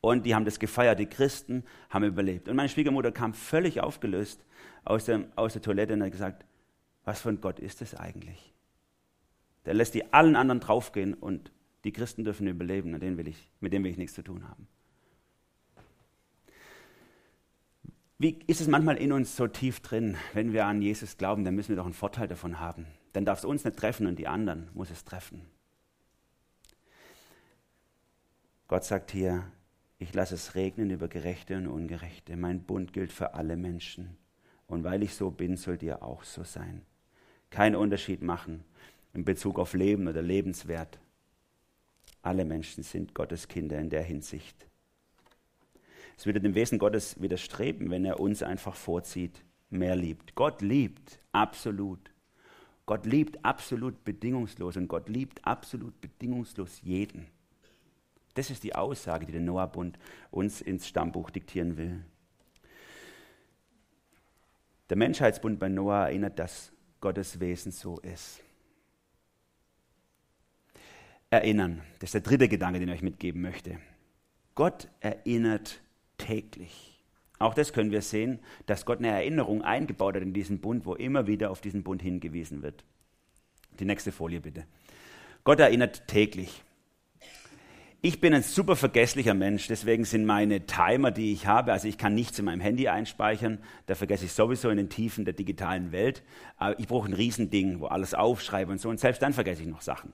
[0.00, 0.98] Und die haben das gefeiert.
[0.98, 2.48] Die Christen haben überlebt.
[2.48, 4.44] Und meine Schwiegermutter kam völlig aufgelöst
[4.84, 6.44] aus, dem, aus der Toilette und hat gesagt,
[7.04, 8.51] was ein Gott ist das eigentlich?
[9.64, 11.52] Der lässt die allen anderen draufgehen und
[11.84, 12.90] die Christen dürfen überleben.
[12.90, 14.66] Mit dem will ich, mit dem will ich nichts zu tun haben.
[18.18, 21.56] Wie ist es manchmal in uns so tief drin, wenn wir an Jesus glauben, dann
[21.56, 22.86] müssen wir doch einen Vorteil davon haben.
[23.12, 25.42] Dann darf es uns nicht treffen und die anderen muss es treffen.
[28.68, 29.50] Gott sagt hier,
[29.98, 32.36] ich lasse es regnen über Gerechte und Ungerechte.
[32.36, 34.16] Mein Bund gilt für alle Menschen.
[34.66, 36.82] Und weil ich so bin, soll dir auch so sein.
[37.50, 38.64] Keinen Unterschied machen
[39.14, 40.98] in Bezug auf Leben oder Lebenswert.
[42.22, 44.66] Alle Menschen sind Gottes Kinder in der Hinsicht.
[46.16, 50.34] Es würde dem Wesen Gottes widerstreben, wenn er uns einfach vorzieht, mehr liebt.
[50.34, 52.10] Gott liebt absolut.
[52.86, 57.26] Gott liebt absolut bedingungslos und Gott liebt absolut bedingungslos jeden.
[58.34, 59.98] Das ist die Aussage, die der Noah-Bund
[60.30, 62.04] uns ins Stammbuch diktieren will.
[64.90, 68.42] Der Menschheitsbund bei Noah erinnert, dass Gottes Wesen so ist
[71.32, 71.82] erinnern.
[71.98, 73.78] Das ist der dritte Gedanke, den ich euch mitgeben möchte.
[74.54, 75.80] Gott erinnert
[76.18, 77.02] täglich.
[77.38, 80.94] Auch das können wir sehen, dass Gott eine Erinnerung eingebaut hat in diesen Bund, wo
[80.94, 82.84] immer wieder auf diesen Bund hingewiesen wird.
[83.80, 84.64] Die nächste Folie bitte.
[85.42, 86.62] Gott erinnert täglich.
[88.04, 91.98] Ich bin ein super vergesslicher Mensch, deswegen sind meine Timer, die ich habe, also ich
[91.98, 95.92] kann nichts in meinem Handy einspeichern, da vergesse ich sowieso in den Tiefen der digitalen
[95.92, 96.24] Welt.
[96.56, 99.68] Aber ich brauche ein Riesending, wo alles aufschreibe und so, und selbst dann vergesse ich
[99.68, 100.12] noch Sachen.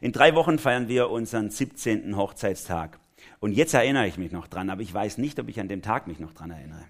[0.00, 2.16] In drei Wochen feiern wir unseren 17.
[2.16, 2.98] Hochzeitstag.
[3.38, 5.82] Und jetzt erinnere ich mich noch dran, aber ich weiß nicht, ob ich an dem
[5.82, 6.84] Tag mich noch dran erinnere.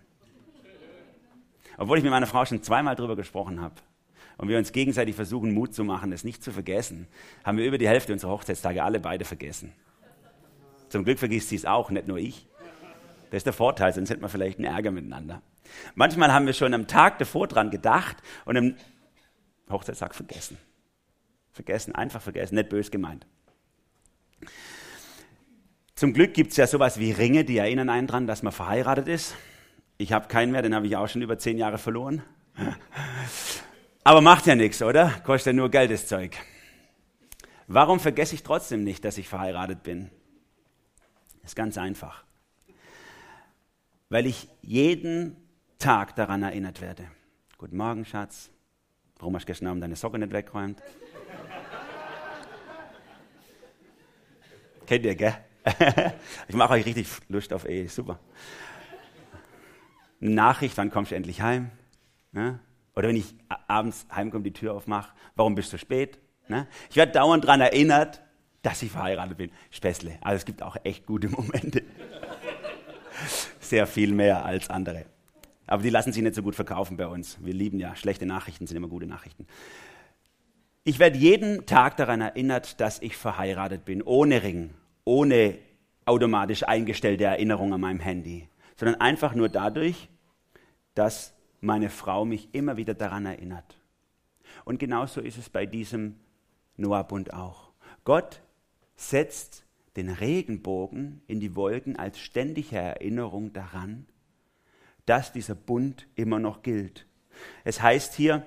[1.76, 3.74] Obwohl ich mit meiner Frau schon zweimal darüber gesprochen habe.
[4.36, 7.06] Und wir uns gegenseitig versuchen, Mut zu machen, es nicht zu vergessen,
[7.44, 9.72] haben wir über die Hälfte unserer Hochzeitstage alle beide vergessen.
[10.88, 12.46] Zum Glück vergisst sie es auch, nicht nur ich.
[13.30, 15.42] Das ist der Vorteil, sonst hätten wir vielleicht einen Ärger miteinander.
[15.94, 18.74] Manchmal haben wir schon am Tag davor dran gedacht und am
[19.70, 20.58] Hochzeitstag vergessen.
[21.52, 23.26] Vergessen, einfach vergessen, nicht bös gemeint.
[25.94, 29.06] Zum Glück gibt es ja sowas wie Ringe, die erinnern einen daran, dass man verheiratet
[29.08, 29.34] ist.
[29.98, 32.22] Ich habe keinen mehr, den habe ich auch schon über zehn Jahre verloren.
[34.04, 35.10] Aber macht ja nichts, oder?
[35.24, 36.36] Kostet ja nur Geld, das Zeug.
[37.66, 40.10] Warum vergesse ich trotzdem nicht, dass ich verheiratet bin?
[41.44, 42.24] Ist ganz einfach.
[44.08, 45.36] Weil ich jeden
[45.78, 47.08] Tag daran erinnert werde.
[47.58, 48.50] Guten Morgen, Schatz.
[49.20, 50.82] Warum hast du gestern Abend deine Socke nicht weggeräumt?
[54.86, 55.34] Kennt ihr, gell?
[56.48, 58.18] ich mache euch richtig Lust auf Ehe, super.
[60.20, 61.70] Nachricht, wann kommst du endlich heim?
[62.32, 62.60] Ne?
[62.96, 63.34] Oder wenn ich
[63.68, 66.18] abends heimkomme, die Tür aufmache, warum bist du spät?
[66.48, 66.66] Ne?
[66.88, 68.22] Ich werde dauernd daran erinnert,
[68.62, 69.52] dass ich verheiratet bin.
[69.70, 70.18] Späßle.
[70.20, 71.82] Also es gibt auch echt gute Momente.
[73.60, 75.04] Sehr viel mehr als andere.
[75.70, 77.38] Aber die lassen sich nicht so gut verkaufen bei uns.
[77.40, 79.46] Wir lieben ja, schlechte Nachrichten sind immer gute Nachrichten.
[80.82, 84.70] Ich werde jeden Tag daran erinnert, dass ich verheiratet bin, ohne Ring,
[85.04, 85.58] ohne
[86.06, 90.08] automatisch eingestellte Erinnerung an meinem Handy, sondern einfach nur dadurch,
[90.96, 93.78] dass meine Frau mich immer wieder daran erinnert.
[94.64, 96.16] Und genauso ist es bei diesem
[96.78, 97.70] Noah-Bund auch.
[98.02, 98.42] Gott
[98.96, 104.06] setzt den Regenbogen in die Wolken als ständige Erinnerung daran,
[105.10, 107.04] dass dieser Bund immer noch gilt.
[107.64, 108.46] Es heißt hier,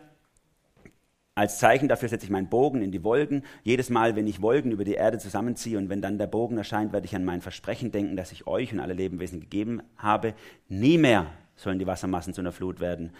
[1.36, 3.44] als Zeichen dafür setze ich meinen Bogen in die Wolken.
[3.64, 6.94] Jedes Mal, wenn ich Wolken über die Erde zusammenziehe und wenn dann der Bogen erscheint,
[6.94, 10.36] werde ich an mein Versprechen denken, das ich euch und alle Lebewesen gegeben habe.
[10.70, 11.26] Nie mehr
[11.58, 13.12] sollen die Wassermassen zu einer Flut werden,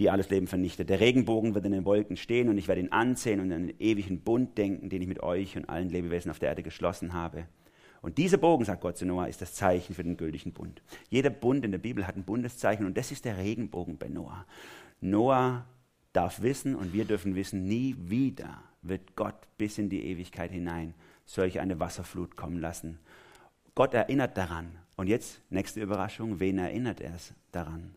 [0.00, 0.90] die alles Leben vernichtet.
[0.90, 3.78] Der Regenbogen wird in den Wolken stehen und ich werde ihn ansehen und an den
[3.78, 7.44] ewigen Bund denken, den ich mit euch und allen Lebewesen auf der Erde geschlossen habe.
[8.02, 10.82] Und dieser Bogen, sagt Gott zu Noah, ist das Zeichen für den gültigen Bund.
[11.08, 14.44] Jeder Bund in der Bibel hat ein Bundeszeichen und das ist der Regenbogen bei Noah.
[15.00, 15.64] Noah
[16.12, 20.94] darf wissen und wir dürfen wissen, nie wieder wird Gott bis in die Ewigkeit hinein
[21.24, 22.98] solch eine Wasserflut kommen lassen.
[23.74, 24.76] Gott erinnert daran.
[24.96, 27.16] Und jetzt, nächste Überraschung, wen erinnert er
[27.52, 27.94] daran?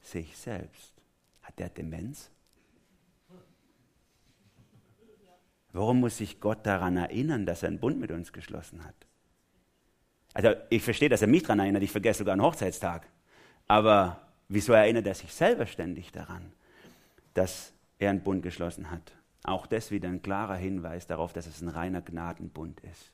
[0.00, 0.92] Sich selbst.
[1.42, 2.30] Hat der Demenz?
[5.72, 9.06] Warum muss sich Gott daran erinnern, dass er einen Bund mit uns geschlossen hat?
[10.36, 13.06] Also ich verstehe, dass er mich daran erinnert, ich vergesse sogar einen Hochzeitstag.
[13.66, 16.52] Aber wieso erinnert er sich selber ständig daran?
[17.36, 19.12] dass er einen Bund geschlossen hat.
[19.44, 23.12] Auch das wieder ein klarer Hinweis darauf, dass es ein reiner Gnadenbund ist.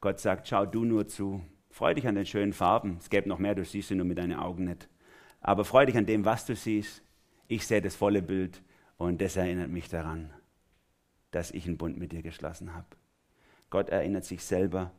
[0.00, 1.40] Gott sagt, schau du nur zu,
[1.70, 2.98] freu dich an den schönen Farben.
[3.00, 4.88] Es gäbe noch mehr, du siehst sie nur mit deinen Augen nicht.
[5.40, 7.02] Aber freu dich an dem, was du siehst.
[7.46, 8.60] Ich sehe das volle Bild
[8.98, 10.30] und das erinnert mich daran,
[11.30, 12.88] dass ich einen Bund mit dir geschlossen habe.
[13.70, 14.90] Gott erinnert sich selber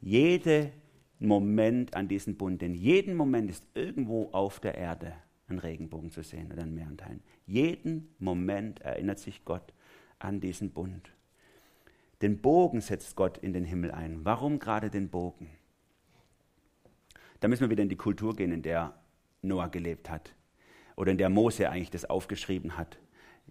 [0.00, 0.70] jeden
[1.18, 5.14] Moment an diesen Bund, denn jeden Moment ist irgendwo auf der Erde
[5.48, 7.22] einen Regenbogen zu sehen oder einen Meeranteilen.
[7.46, 9.74] Jeden Moment erinnert sich Gott
[10.18, 11.12] an diesen Bund.
[12.22, 14.24] Den Bogen setzt Gott in den Himmel ein.
[14.24, 15.50] Warum gerade den Bogen?
[17.40, 18.94] Da müssen wir wieder in die Kultur gehen, in der
[19.42, 20.34] Noah gelebt hat
[20.96, 22.98] oder in der Mose eigentlich das aufgeschrieben hat.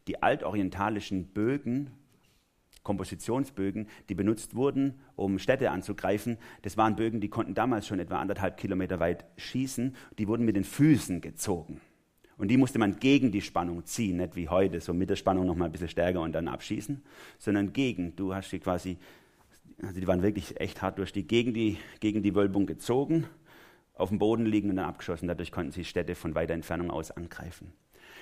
[0.07, 1.91] Die altorientalischen Bögen,
[2.83, 8.19] Kompositionsbögen, die benutzt wurden, um Städte anzugreifen, das waren Bögen, die konnten damals schon etwa
[8.19, 9.95] anderthalb Kilometer weit schießen.
[10.17, 11.81] Die wurden mit den Füßen gezogen.
[12.39, 15.45] Und die musste man gegen die Spannung ziehen, nicht wie heute, so mit der Spannung
[15.45, 17.03] noch mal ein bisschen stärker und dann abschießen,
[17.37, 18.15] sondern gegen.
[18.15, 18.97] Du hast die quasi,
[19.81, 23.25] also die waren wirklich echt hart durch die, gegen die, gegen die Wölbung gezogen,
[23.93, 25.27] auf dem Boden liegen und dann abgeschossen.
[25.27, 27.73] Dadurch konnten sie Städte von weiter Entfernung aus angreifen.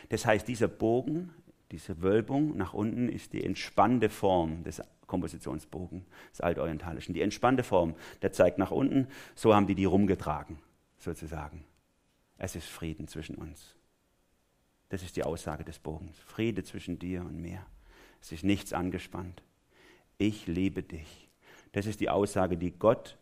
[0.10, 1.30] Das heißt, dieser Bogen,
[1.72, 7.14] diese Wölbung nach unten ist die entspannte Form des Kompositionsbogen, des Altorientalischen.
[7.14, 10.60] Die entspannte Form, der zeigt nach unten, so haben die die rumgetragen,
[10.98, 11.64] sozusagen.
[12.38, 13.76] Es ist Frieden zwischen uns.
[14.90, 16.18] Das ist die Aussage des Bogens.
[16.20, 17.66] Friede zwischen dir und mir.
[18.22, 19.44] Es ist nichts angespannt.
[20.18, 21.30] Ich liebe dich.
[21.74, 23.18] Das ist die Aussage, die Gott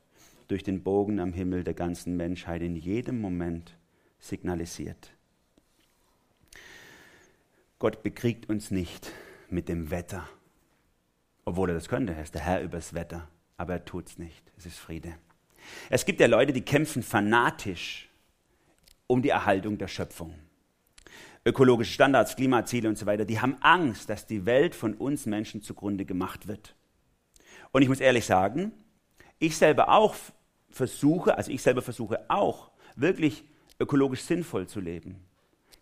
[0.48, 3.78] durch den Bogen am Himmel der ganzen Menschheit in jedem Moment
[4.20, 5.15] signalisiert.
[7.86, 9.12] Gott bekriegt uns nicht
[9.48, 10.28] mit dem Wetter,
[11.44, 12.16] obwohl er das könnte.
[12.16, 14.52] Er ist der Herr übers Wetter, aber er tut es nicht.
[14.58, 15.14] Es ist Friede.
[15.92, 18.10] Es gibt ja Leute, die kämpfen fanatisch
[19.06, 20.34] um die Erhaltung der Schöpfung
[21.46, 25.62] ökologische Standards, Klimaziele und so weiter, die haben Angst, dass die Welt von uns Menschen
[25.62, 26.76] zugrunde gemacht wird.
[27.72, 28.72] Und ich muss ehrlich sagen,
[29.38, 30.16] ich selber auch
[30.72, 33.44] versuche, also ich selber versuche auch wirklich
[33.80, 35.24] ökologisch sinnvoll zu leben.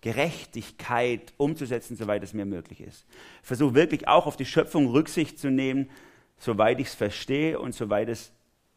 [0.03, 3.05] Gerechtigkeit umzusetzen, soweit es mir möglich ist.
[3.41, 5.89] Versuche wirklich auch auf die Schöpfung Rücksicht zu nehmen,
[6.37, 8.33] soweit ich es verstehe und soweit es,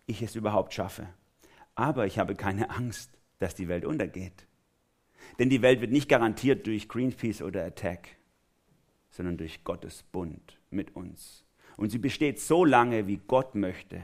[0.06, 1.08] ich es überhaupt schaffe.
[1.74, 3.10] Aber ich habe keine Angst,
[3.40, 4.46] dass die Welt untergeht.
[5.40, 8.08] Denn die Welt wird nicht garantiert durch Greenpeace oder Attack,
[9.10, 11.44] sondern durch Gottes Bund mit uns.
[11.76, 14.00] Und sie besteht so lange, wie Gott möchte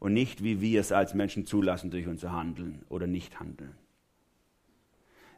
[0.00, 3.76] und nicht, wie wir es als Menschen zulassen durch unser Handeln oder Nichthandeln.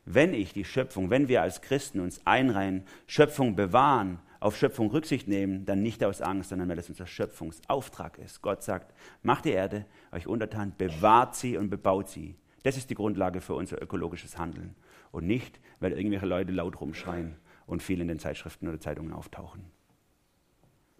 [0.04, 5.28] Wenn ich die Schöpfung, wenn wir als Christen uns einreihen, Schöpfung bewahren, auf Schöpfung Rücksicht
[5.28, 8.42] nehmen, dann nicht aus Angst, sondern weil das unser Schöpfungsauftrag ist.
[8.42, 12.34] Gott sagt, macht die Erde euch untertan, bewahrt sie und bebaut sie.
[12.64, 14.74] Das ist die Grundlage für unser ökologisches Handeln
[15.12, 17.36] und nicht, weil irgendwelche Leute laut rumschreien
[17.66, 19.64] und viel in den Zeitschriften oder Zeitungen auftauchen.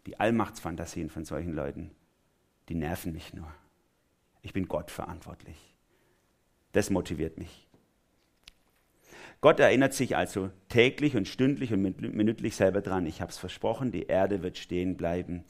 [0.07, 1.91] Die Allmachtsfantasien von solchen Leuten,
[2.69, 3.53] die nerven mich nur.
[4.43, 5.75] Ich bin Gott verantwortlich.
[6.73, 7.69] Das motiviert mich.
[9.43, 13.07] Gott erinnert sich also täglich und stündlich und minütlich selber dran.
[13.07, 15.45] Ich habe es versprochen, die Erde wird stehen bleiben.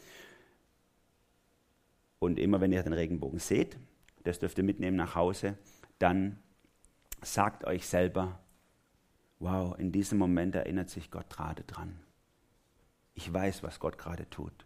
[2.18, 3.76] Und immer wenn ihr den Regenbogen seht,
[4.24, 5.59] das dürft ihr mitnehmen nach Hause,
[5.98, 6.38] dann
[7.20, 8.40] sagt euch selber,
[9.40, 12.00] wow, in diesem Moment erinnert sich Gott gerade dran.
[13.14, 14.64] Ich weiß, was Gott gerade tut.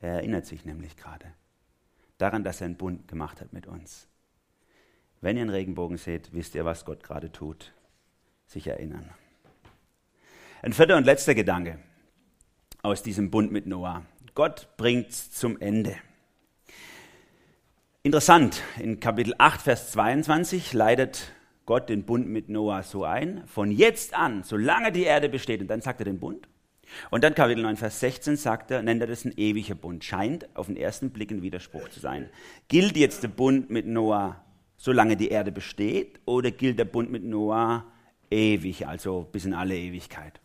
[0.00, 1.32] Er erinnert sich nämlich gerade
[2.18, 4.08] daran, dass er einen Bund gemacht hat mit uns.
[5.20, 7.72] Wenn ihr einen Regenbogen seht, wisst ihr, was Gott gerade tut.
[8.46, 9.10] Sich erinnern.
[10.62, 11.78] Ein vierter und letzter Gedanke
[12.82, 14.04] aus diesem Bund mit Noah.
[14.34, 15.96] Gott bringt es zum Ende.
[18.02, 21.32] Interessant, in Kapitel 8, Vers 22 leitet
[21.66, 25.68] Gott den Bund mit Noah so ein, von jetzt an, solange die Erde besteht, und
[25.68, 26.46] dann sagt er den Bund.
[27.10, 30.04] Und dann Kapitel 9, Vers 16 sagt er, nennt er das ein ewiger Bund.
[30.04, 32.28] Scheint auf den ersten Blick ein Widerspruch zu sein.
[32.68, 34.44] Gilt jetzt der Bund mit Noah,
[34.76, 37.86] solange die Erde besteht, oder gilt der Bund mit Noah
[38.34, 40.40] ewig, also bis in alle Ewigkeit?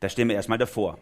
[0.00, 0.98] Da stehen wir erstmal davor.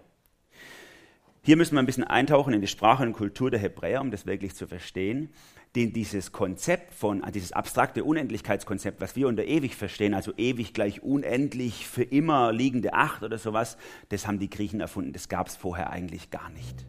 [1.42, 4.26] Hier müssen wir ein bisschen eintauchen in die Sprache und Kultur der Hebräer, um das
[4.26, 5.30] wirklich zu verstehen.
[5.76, 10.74] Denn dieses Konzept von, ah, dieses abstrakte Unendlichkeitskonzept, was wir unter ewig verstehen, also ewig
[10.74, 13.76] gleich unendlich, für immer liegende Acht oder sowas,
[14.08, 15.12] das haben die Griechen erfunden.
[15.12, 16.86] Das gab es vorher eigentlich gar nicht.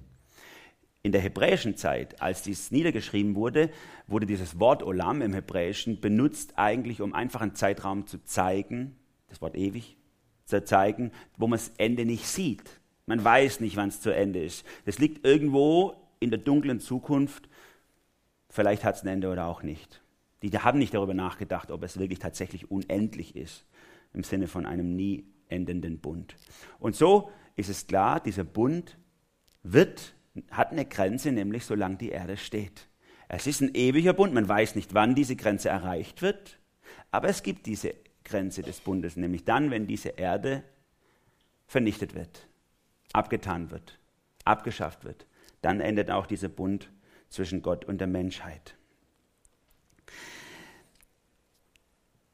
[1.03, 3.69] In der hebräischen Zeit, als dies niedergeschrieben wurde,
[4.07, 8.95] wurde dieses Wort Olam im Hebräischen benutzt eigentlich, um einfach einen Zeitraum zu zeigen,
[9.29, 9.97] das Wort ewig,
[10.45, 12.63] zu zeigen, wo man das Ende nicht sieht.
[13.05, 14.65] Man weiß nicht, wann es zu Ende ist.
[14.85, 17.47] Das liegt irgendwo in der dunklen Zukunft.
[18.49, 20.01] Vielleicht hat es ein Ende oder auch nicht.
[20.41, 23.65] Die haben nicht darüber nachgedacht, ob es wirklich tatsächlich unendlich ist,
[24.13, 26.35] im Sinne von einem nie endenden Bund.
[26.79, 28.97] Und so ist es klar, dieser Bund
[29.63, 30.13] wird,
[30.51, 32.87] hat eine Grenze, nämlich solange die Erde steht.
[33.29, 36.59] Es ist ein ewiger Bund, man weiß nicht, wann diese Grenze erreicht wird,
[37.11, 40.63] aber es gibt diese Grenze des Bundes, nämlich dann, wenn diese Erde
[41.67, 42.47] vernichtet wird
[43.13, 43.99] abgetan wird,
[44.45, 45.25] abgeschafft wird,
[45.61, 46.89] dann endet auch dieser Bund
[47.29, 48.75] zwischen Gott und der Menschheit.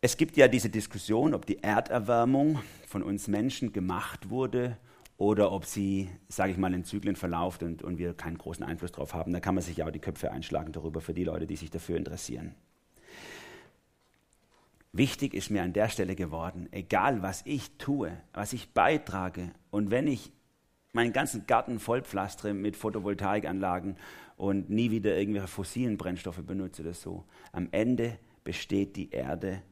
[0.02, 4.78] Es gibt ja diese Diskussion, ob die Erderwärmung von uns Menschen gemacht wurde
[5.18, 8.92] oder ob sie, sage ich mal, in Zyklen verlauft und, und wir keinen großen Einfluss
[8.92, 9.32] darauf haben.
[9.32, 11.70] Da kann man sich ja auch die Köpfe einschlagen darüber für die Leute, die sich
[11.70, 12.56] dafür interessieren.
[14.92, 19.90] Wichtig ist mir an der Stelle geworden, egal was ich tue, was ich beitrage und
[19.90, 20.32] wenn ich
[20.94, 23.98] meinen ganzen Garten vollpflastere mit Photovoltaikanlagen
[24.38, 27.26] und nie wieder irgendwelche fossilen Brennstoffe benutze oder so.
[27.52, 29.64] Am Ende besteht die Erde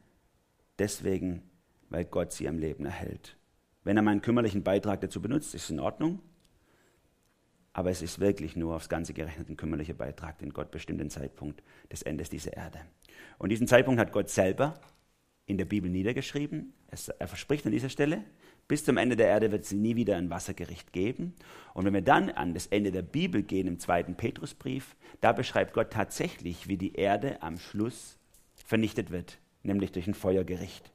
[0.78, 1.42] deswegen,
[1.88, 3.36] weil Gott sie am Leben erhält.
[3.84, 6.20] Wenn er meinen kümmerlichen Beitrag dazu benutzt, ist es in Ordnung.
[7.72, 11.10] Aber es ist wirklich nur aufs Ganze gerechnet ein kümmerlicher Beitrag, den Gott bestimmt den
[11.10, 12.80] Zeitpunkt des Endes dieser Erde.
[13.38, 14.74] Und diesen Zeitpunkt hat Gott selber
[15.46, 16.74] in der Bibel niedergeschrieben.
[17.18, 18.22] Er verspricht an dieser Stelle,
[18.68, 21.34] bis zum Ende der Erde wird es nie wieder ein Wassergericht geben.
[21.74, 25.72] Und wenn wir dann an das Ende der Bibel gehen, im zweiten Petrusbrief, da beschreibt
[25.72, 28.18] Gott tatsächlich, wie die Erde am Schluss
[28.54, 30.92] vernichtet wird, nämlich durch ein Feuergericht.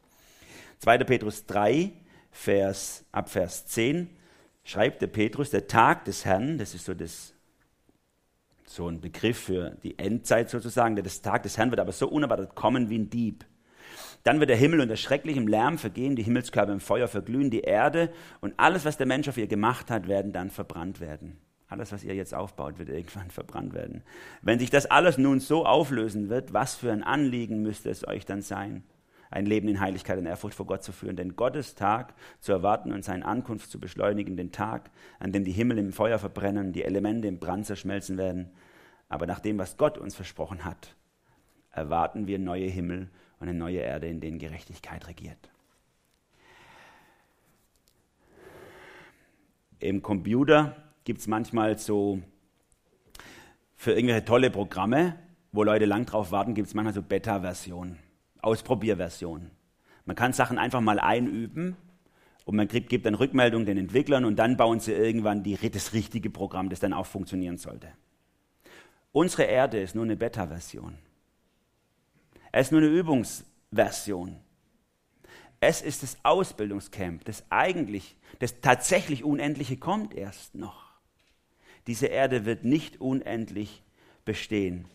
[0.79, 0.99] 2.
[0.99, 1.91] Petrus 3,
[2.37, 4.09] Vers, ab Vers 10
[4.63, 7.33] schreibt der Petrus, der Tag des Herrn, das ist so, das,
[8.65, 12.53] so ein Begriff für die Endzeit sozusagen, der Tag des Herrn wird aber so unerwartet
[12.53, 13.43] kommen wie ein Dieb.
[14.23, 18.13] Dann wird der Himmel unter schrecklichem Lärm vergehen, die Himmelskörper im Feuer verglühen, die Erde
[18.39, 21.39] und alles, was der Mensch auf ihr gemacht hat, werden dann verbrannt werden.
[21.67, 24.03] Alles, was ihr jetzt aufbaut, wird irgendwann verbrannt werden.
[24.43, 28.25] Wenn sich das alles nun so auflösen wird, was für ein Anliegen müsste es euch
[28.25, 28.83] dann sein,
[29.29, 31.15] ein Leben in Heiligkeit und Ehrfurcht vor Gott zu führen?
[31.15, 35.51] Denn Gottes Tag zu erwarten und seine Ankunft zu beschleunigen, den Tag, an dem die
[35.51, 38.51] Himmel im Feuer verbrennen, die Elemente im Brand zerschmelzen werden.
[39.09, 40.95] Aber nach dem, was Gott uns versprochen hat,
[41.71, 43.09] erwarten wir neue Himmel
[43.39, 45.49] und eine neue Erde, in denen Gerechtigkeit regiert.
[49.79, 52.21] Im Computer gibt es manchmal so
[53.75, 55.15] für irgendwelche tolle Programme,
[55.51, 57.99] wo Leute lang drauf warten, gibt es manchmal so Beta-Versionen,
[58.47, 59.51] Ausprobierversionen.
[60.05, 61.75] Man kann Sachen einfach mal einüben
[62.45, 65.91] und man gibt, gibt dann Rückmeldung den Entwicklern und dann bauen sie irgendwann die, das
[65.91, 67.89] richtige Programm, das dann auch funktionieren sollte.
[69.11, 70.97] Unsere Erde ist nur eine Beta-Version.
[72.53, 74.37] Es ist nur eine Übungsversion.
[75.59, 77.25] Es ist das Ausbildungscamp.
[77.25, 80.85] Das eigentlich, das tatsächlich Unendliche kommt erst noch.
[81.87, 83.83] Diese Erde wird nicht unendlich
[84.23, 84.85] bestehen.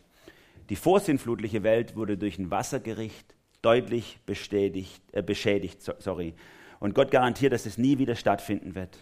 [0.70, 5.82] Die vorsinnflutliche Welt wurde durch ein Wassergericht deutlich bestätigt, äh, beschädigt.
[5.82, 6.34] Sorry.
[6.80, 8.98] Und Gott garantiert, dass es nie wieder stattfinden wird.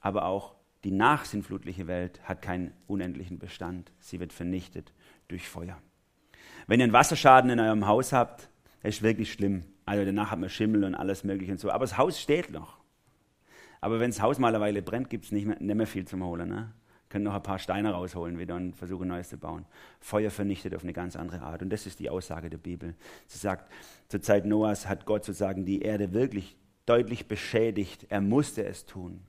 [0.00, 3.90] Aber auch die nachsinnflutliche Welt hat keinen unendlichen Bestand.
[4.00, 4.92] Sie wird vernichtet
[5.28, 5.80] durch Feuer.
[6.66, 8.50] Wenn ihr einen Wasserschaden in eurem Haus habt,
[8.82, 9.64] ist wirklich schlimm.
[9.86, 11.70] Also danach hat man Schimmel und alles mögliche und so.
[11.70, 12.78] Aber das Haus steht noch.
[13.80, 16.06] Aber wenn das Haus mal eine Weile brennt, gibt es nicht mehr, nicht mehr viel
[16.06, 16.48] zum Holen.
[16.48, 16.72] Ne?
[17.14, 19.66] Können noch ein paar Steine rausholen wieder und versuchen Neues zu bauen.
[20.00, 21.62] Feuer vernichtet auf eine ganz andere Art.
[21.62, 22.96] Und das ist die Aussage der Bibel.
[23.28, 23.70] Sie sagt,
[24.08, 26.56] zur Zeit Noahs hat Gott sozusagen die Erde wirklich
[26.86, 28.06] deutlich beschädigt.
[28.08, 29.20] Er musste es tun,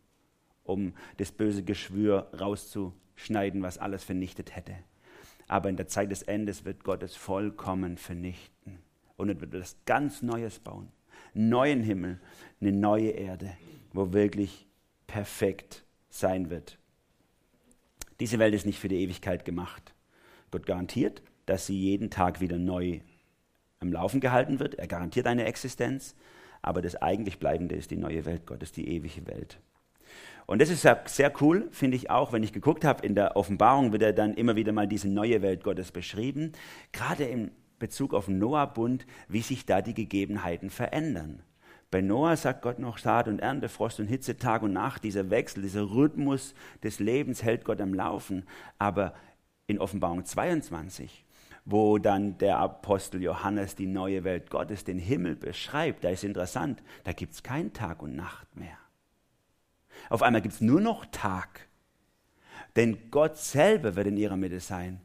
[0.64, 4.74] um das böse Geschwür rauszuschneiden, was alles vernichtet hätte.
[5.48, 8.80] Aber in der Zeit des Endes wird Gott es vollkommen vernichten.
[9.16, 10.92] Und er wird etwas ganz Neues bauen.
[11.36, 12.20] Neuen Himmel,
[12.62, 13.56] eine neue Erde,
[13.94, 14.66] wo wirklich
[15.06, 16.80] perfekt sein wird.
[18.20, 19.94] Diese Welt ist nicht für die Ewigkeit gemacht.
[20.52, 23.00] Gott garantiert, dass sie jeden Tag wieder neu
[23.80, 24.76] am Laufen gehalten wird.
[24.76, 26.16] Er garantiert eine Existenz,
[26.62, 29.60] aber das eigentlich Bleibende ist die neue Welt Gottes, die ewige Welt.
[30.48, 33.92] Und das ist sehr cool, finde ich auch, wenn ich geguckt habe, in der Offenbarung
[33.92, 36.52] wird er dann immer wieder mal diese neue Welt Gottes beschrieben,
[36.92, 41.42] gerade in Bezug auf Noah-Bund, wie sich da die Gegebenheiten verändern.
[41.96, 45.30] Bei Noah sagt Gott noch Saat und Ernte, Frost und Hitze, Tag und Nacht, dieser
[45.30, 48.46] Wechsel, dieser Rhythmus des Lebens hält Gott am Laufen.
[48.78, 49.14] Aber
[49.66, 51.24] in Offenbarung 22,
[51.64, 56.84] wo dann der Apostel Johannes die neue Welt Gottes, den Himmel beschreibt, da ist interessant,
[57.06, 58.78] da gibt es kein Tag und Nacht mehr.
[60.10, 61.70] Auf einmal gibt es nur noch Tag.
[62.76, 65.00] Denn Gott selber wird in ihrer Mitte sein.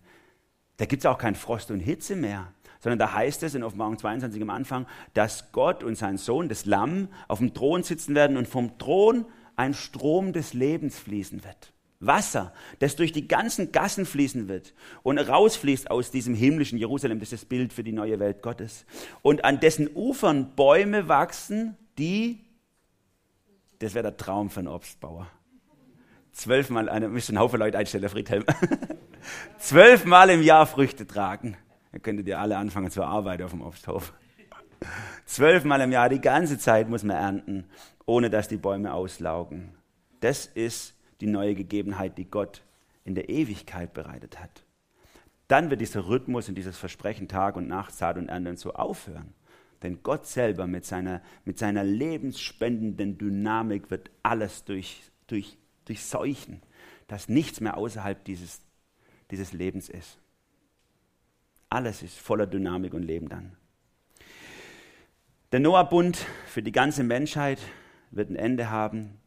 [0.77, 3.99] Da gibt es auch kein Frost und Hitze mehr, sondern da heißt es in Offenbarung
[3.99, 8.37] 22 am Anfang, dass Gott und sein Sohn, das Lamm, auf dem Thron sitzen werden
[8.37, 9.27] und vom Thron
[9.57, 11.73] ein Strom des Lebens fließen wird.
[12.03, 14.73] Wasser, das durch die ganzen Gassen fließen wird
[15.03, 18.87] und rausfließt aus diesem himmlischen Jerusalem, das ist das Bild für die neue Welt Gottes.
[19.21, 22.41] Und an dessen Ufern Bäume wachsen, die
[23.81, 25.27] das wäre der Traum für einen Obstbauer.
[26.33, 28.45] Zwölfmal, müsste einen Haufen Leute einstellen, Friedhelm.
[29.59, 31.57] Zwölfmal im Jahr Früchte tragen.
[31.93, 34.13] Da könntet ihr alle anfangen zu arbeiten auf dem Obsthof.
[35.27, 37.65] Zwölfmal im Jahr, die ganze Zeit muss man ernten,
[38.07, 39.75] ohne dass die Bäume auslaugen.
[40.21, 42.63] Das ist die neue Gegebenheit, die Gott
[43.05, 44.65] in der Ewigkeit bereitet hat.
[45.49, 49.35] Dann wird dieser Rhythmus und dieses Versprechen Tag und Nacht, Saat und Ernte so aufhören.
[49.83, 56.63] Denn Gott selber mit seiner, mit seiner lebensspendenden Dynamik wird alles durch, durch, durchseuchen,
[57.09, 58.61] dass nichts mehr außerhalb dieses,
[59.31, 60.19] dieses Lebens ist.
[61.71, 63.53] Alles ist voller Dynamik und Leben dann.
[65.53, 66.17] Der Noah-Bund
[66.47, 67.61] für die ganze Menschheit
[68.11, 69.21] wird ein Ende haben.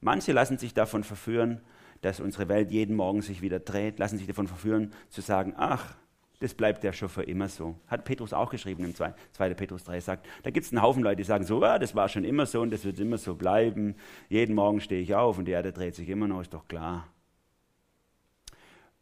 [0.00, 1.60] Manche lassen sich davon verführen,
[2.02, 5.94] dass unsere Welt jeden Morgen sich wieder dreht, lassen sich davon verführen zu sagen, ach,
[6.40, 7.76] das bleibt ja schon für immer so.
[7.86, 9.14] Hat Petrus auch geschrieben im 2.
[9.54, 12.08] Petrus 3, sagt, da gibt es einen Haufen Leute, die sagen so, ja, das war
[12.08, 13.94] schon immer so und das wird immer so bleiben.
[14.28, 17.06] Jeden Morgen stehe ich auf und die Erde dreht sich immer noch, ist doch klar.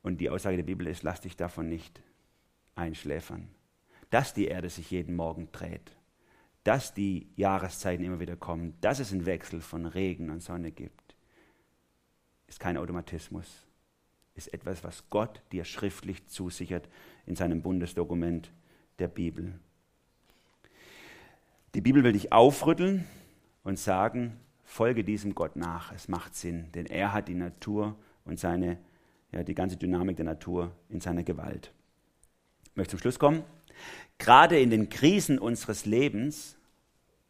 [0.03, 2.03] Und die Aussage der Bibel ist, lass dich davon nicht
[2.79, 3.49] einschläfern.
[4.11, 5.97] Dass die Erde sich jeden Morgen dreht,
[6.65, 11.15] dass die Jahreszeiten immer wieder kommen, dass es einen Wechsel von Regen und Sonne gibt,
[12.47, 13.69] ist kein Automatismus
[14.39, 16.89] ist etwas, was Gott dir schriftlich zusichert
[17.27, 18.53] in seinem Bundesdokument
[19.01, 19.59] der Bibel.
[21.75, 23.05] Die Bibel will dich aufrütteln
[23.65, 25.93] und sagen, folge diesem Gott nach.
[25.93, 28.79] Es macht Sinn, denn er hat die Natur und seine,
[29.33, 31.75] ja, die ganze Dynamik der Natur in seiner Gewalt.
[32.79, 33.43] Ich möchte zum Schluss kommen.
[34.19, 36.57] Gerade in den Krisen unseres Lebens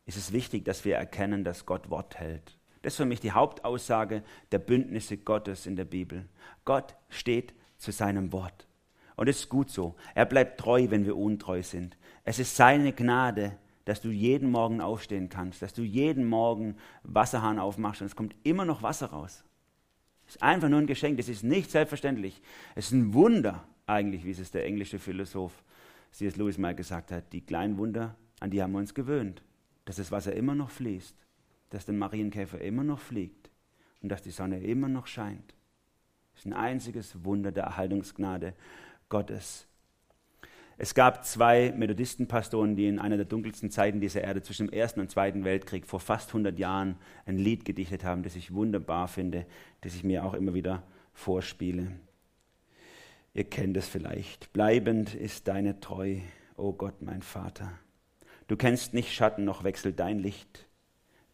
[0.04, 2.58] ist es wichtig, dass wir erkennen, dass Gott Wort hält.
[2.82, 4.22] Das ist für mich die Hauptaussage
[4.52, 6.28] der Bündnisse Gottes in der Bibel.
[6.66, 8.66] Gott steht zu seinem Wort.
[9.16, 9.96] Und es ist gut so.
[10.14, 11.96] Er bleibt treu, wenn wir untreu sind.
[12.24, 17.58] Es ist seine Gnade, dass du jeden Morgen aufstehen kannst, dass du jeden Morgen Wasserhahn
[17.58, 19.44] aufmachst und es kommt immer noch Wasser raus.
[20.26, 22.42] Es ist einfach nur ein Geschenk, das ist nicht selbstverständlich.
[22.74, 25.64] Es ist ein Wunder, eigentlich, wie es der englische Philosoph
[26.12, 26.36] C.S.
[26.36, 27.32] Lewis mal gesagt hat.
[27.32, 29.42] Die kleinen Wunder, an die haben wir uns gewöhnt,
[29.84, 31.16] dass das Wasser immer noch fließt
[31.70, 33.50] dass der Marienkäfer immer noch fliegt
[34.02, 35.54] und dass die Sonne immer noch scheint.
[36.32, 38.54] Das ist ein einziges Wunder der Erhaltungsgnade
[39.08, 39.66] Gottes.
[40.80, 45.00] Es gab zwei Methodistenpastoren, die in einer der dunkelsten Zeiten dieser Erde zwischen dem Ersten
[45.00, 49.44] und Zweiten Weltkrieg vor fast 100 Jahren ein Lied gedichtet haben, das ich wunderbar finde,
[49.80, 50.84] das ich mir auch immer wieder
[51.14, 51.96] vorspiele.
[53.34, 54.52] Ihr kennt es vielleicht.
[54.52, 56.16] Bleibend ist deine Treu,
[56.56, 57.72] o oh Gott, mein Vater.
[58.48, 60.66] Du kennst nicht Schatten, noch wechselt dein Licht.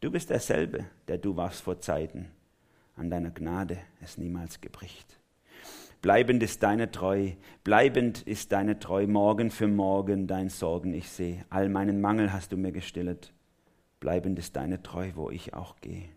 [0.00, 2.30] Du bist derselbe, der du warst vor Zeiten.
[2.96, 5.18] An deiner Gnade es niemals gebricht.
[6.02, 7.30] Bleibend ist deine Treu,
[7.62, 11.46] bleibend ist deine Treu, morgen für morgen dein Sorgen ich sehe.
[11.48, 13.32] All meinen Mangel hast du mir gestillet.
[14.00, 16.10] Bleibend ist deine Treu, wo ich auch gehe.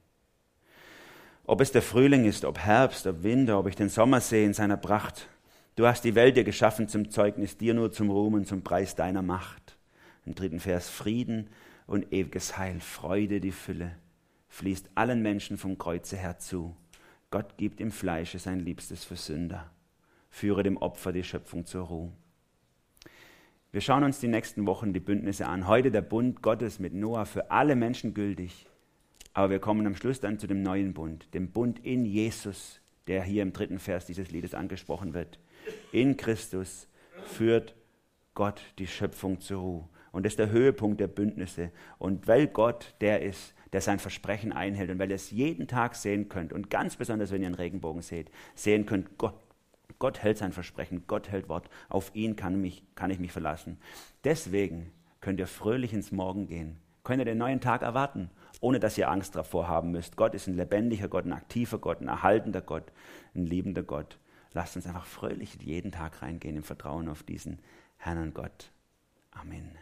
[1.46, 4.54] Ob es der Frühling ist, ob Herbst, ob Winter, ob ich den Sommer sehe in
[4.54, 5.30] seiner Pracht.
[5.78, 8.96] Du hast die Welt dir geschaffen zum Zeugnis, dir nur zum Ruhm und zum Preis
[8.96, 9.78] deiner Macht.
[10.26, 11.52] Im dritten Vers Frieden
[11.86, 13.92] und ewiges Heil, Freude, die Fülle,
[14.50, 16.76] fließt allen Menschen vom Kreuze her zu.
[17.30, 19.70] Gott gibt im Fleische sein Liebstes für Sünder,
[20.32, 22.12] führe dem Opfer die Schöpfung zur Ruhe.
[23.72, 25.68] Wir schauen uns die nächsten Wochen die Bündnisse an.
[25.68, 28.66] Heute der Bund Gottes mit Noah für alle Menschen gültig.
[29.36, 33.22] Aber wir kommen am Schluss dann zu dem neuen Bund, dem Bund in Jesus, der
[33.22, 35.38] hier im dritten Vers dieses Liedes angesprochen wird.
[35.92, 36.88] In Christus
[37.26, 37.76] führt
[38.34, 39.90] Gott die Schöpfung zur Ruhe.
[40.12, 41.72] Und das ist der Höhepunkt der Bündnisse.
[41.98, 45.96] Und weil Gott der ist, der sein Versprechen einhält und weil ihr es jeden Tag
[45.96, 49.36] sehen könnt und ganz besonders, wenn ihr einen Regenbogen seht, sehen könnt, Gott,
[50.00, 51.70] Gott hält sein Versprechen, Gott hält Wort.
[51.90, 53.78] Auf ihn kann, mich, kann ich mich verlassen.
[54.24, 54.92] Deswegen
[55.22, 56.78] könnt ihr fröhlich ins Morgen gehen.
[57.04, 60.18] Könnt ihr den neuen Tag erwarten, ohne dass ihr Angst davor haben müsst.
[60.18, 62.92] Gott ist ein lebendiger Gott, ein aktiver Gott, ein erhaltender Gott,
[63.34, 64.18] ein liebender Gott.
[64.54, 67.60] Lasst uns einfach fröhlich jeden Tag reingehen im Vertrauen auf diesen
[67.98, 68.72] Herrn und Gott.
[69.32, 69.78] Amen.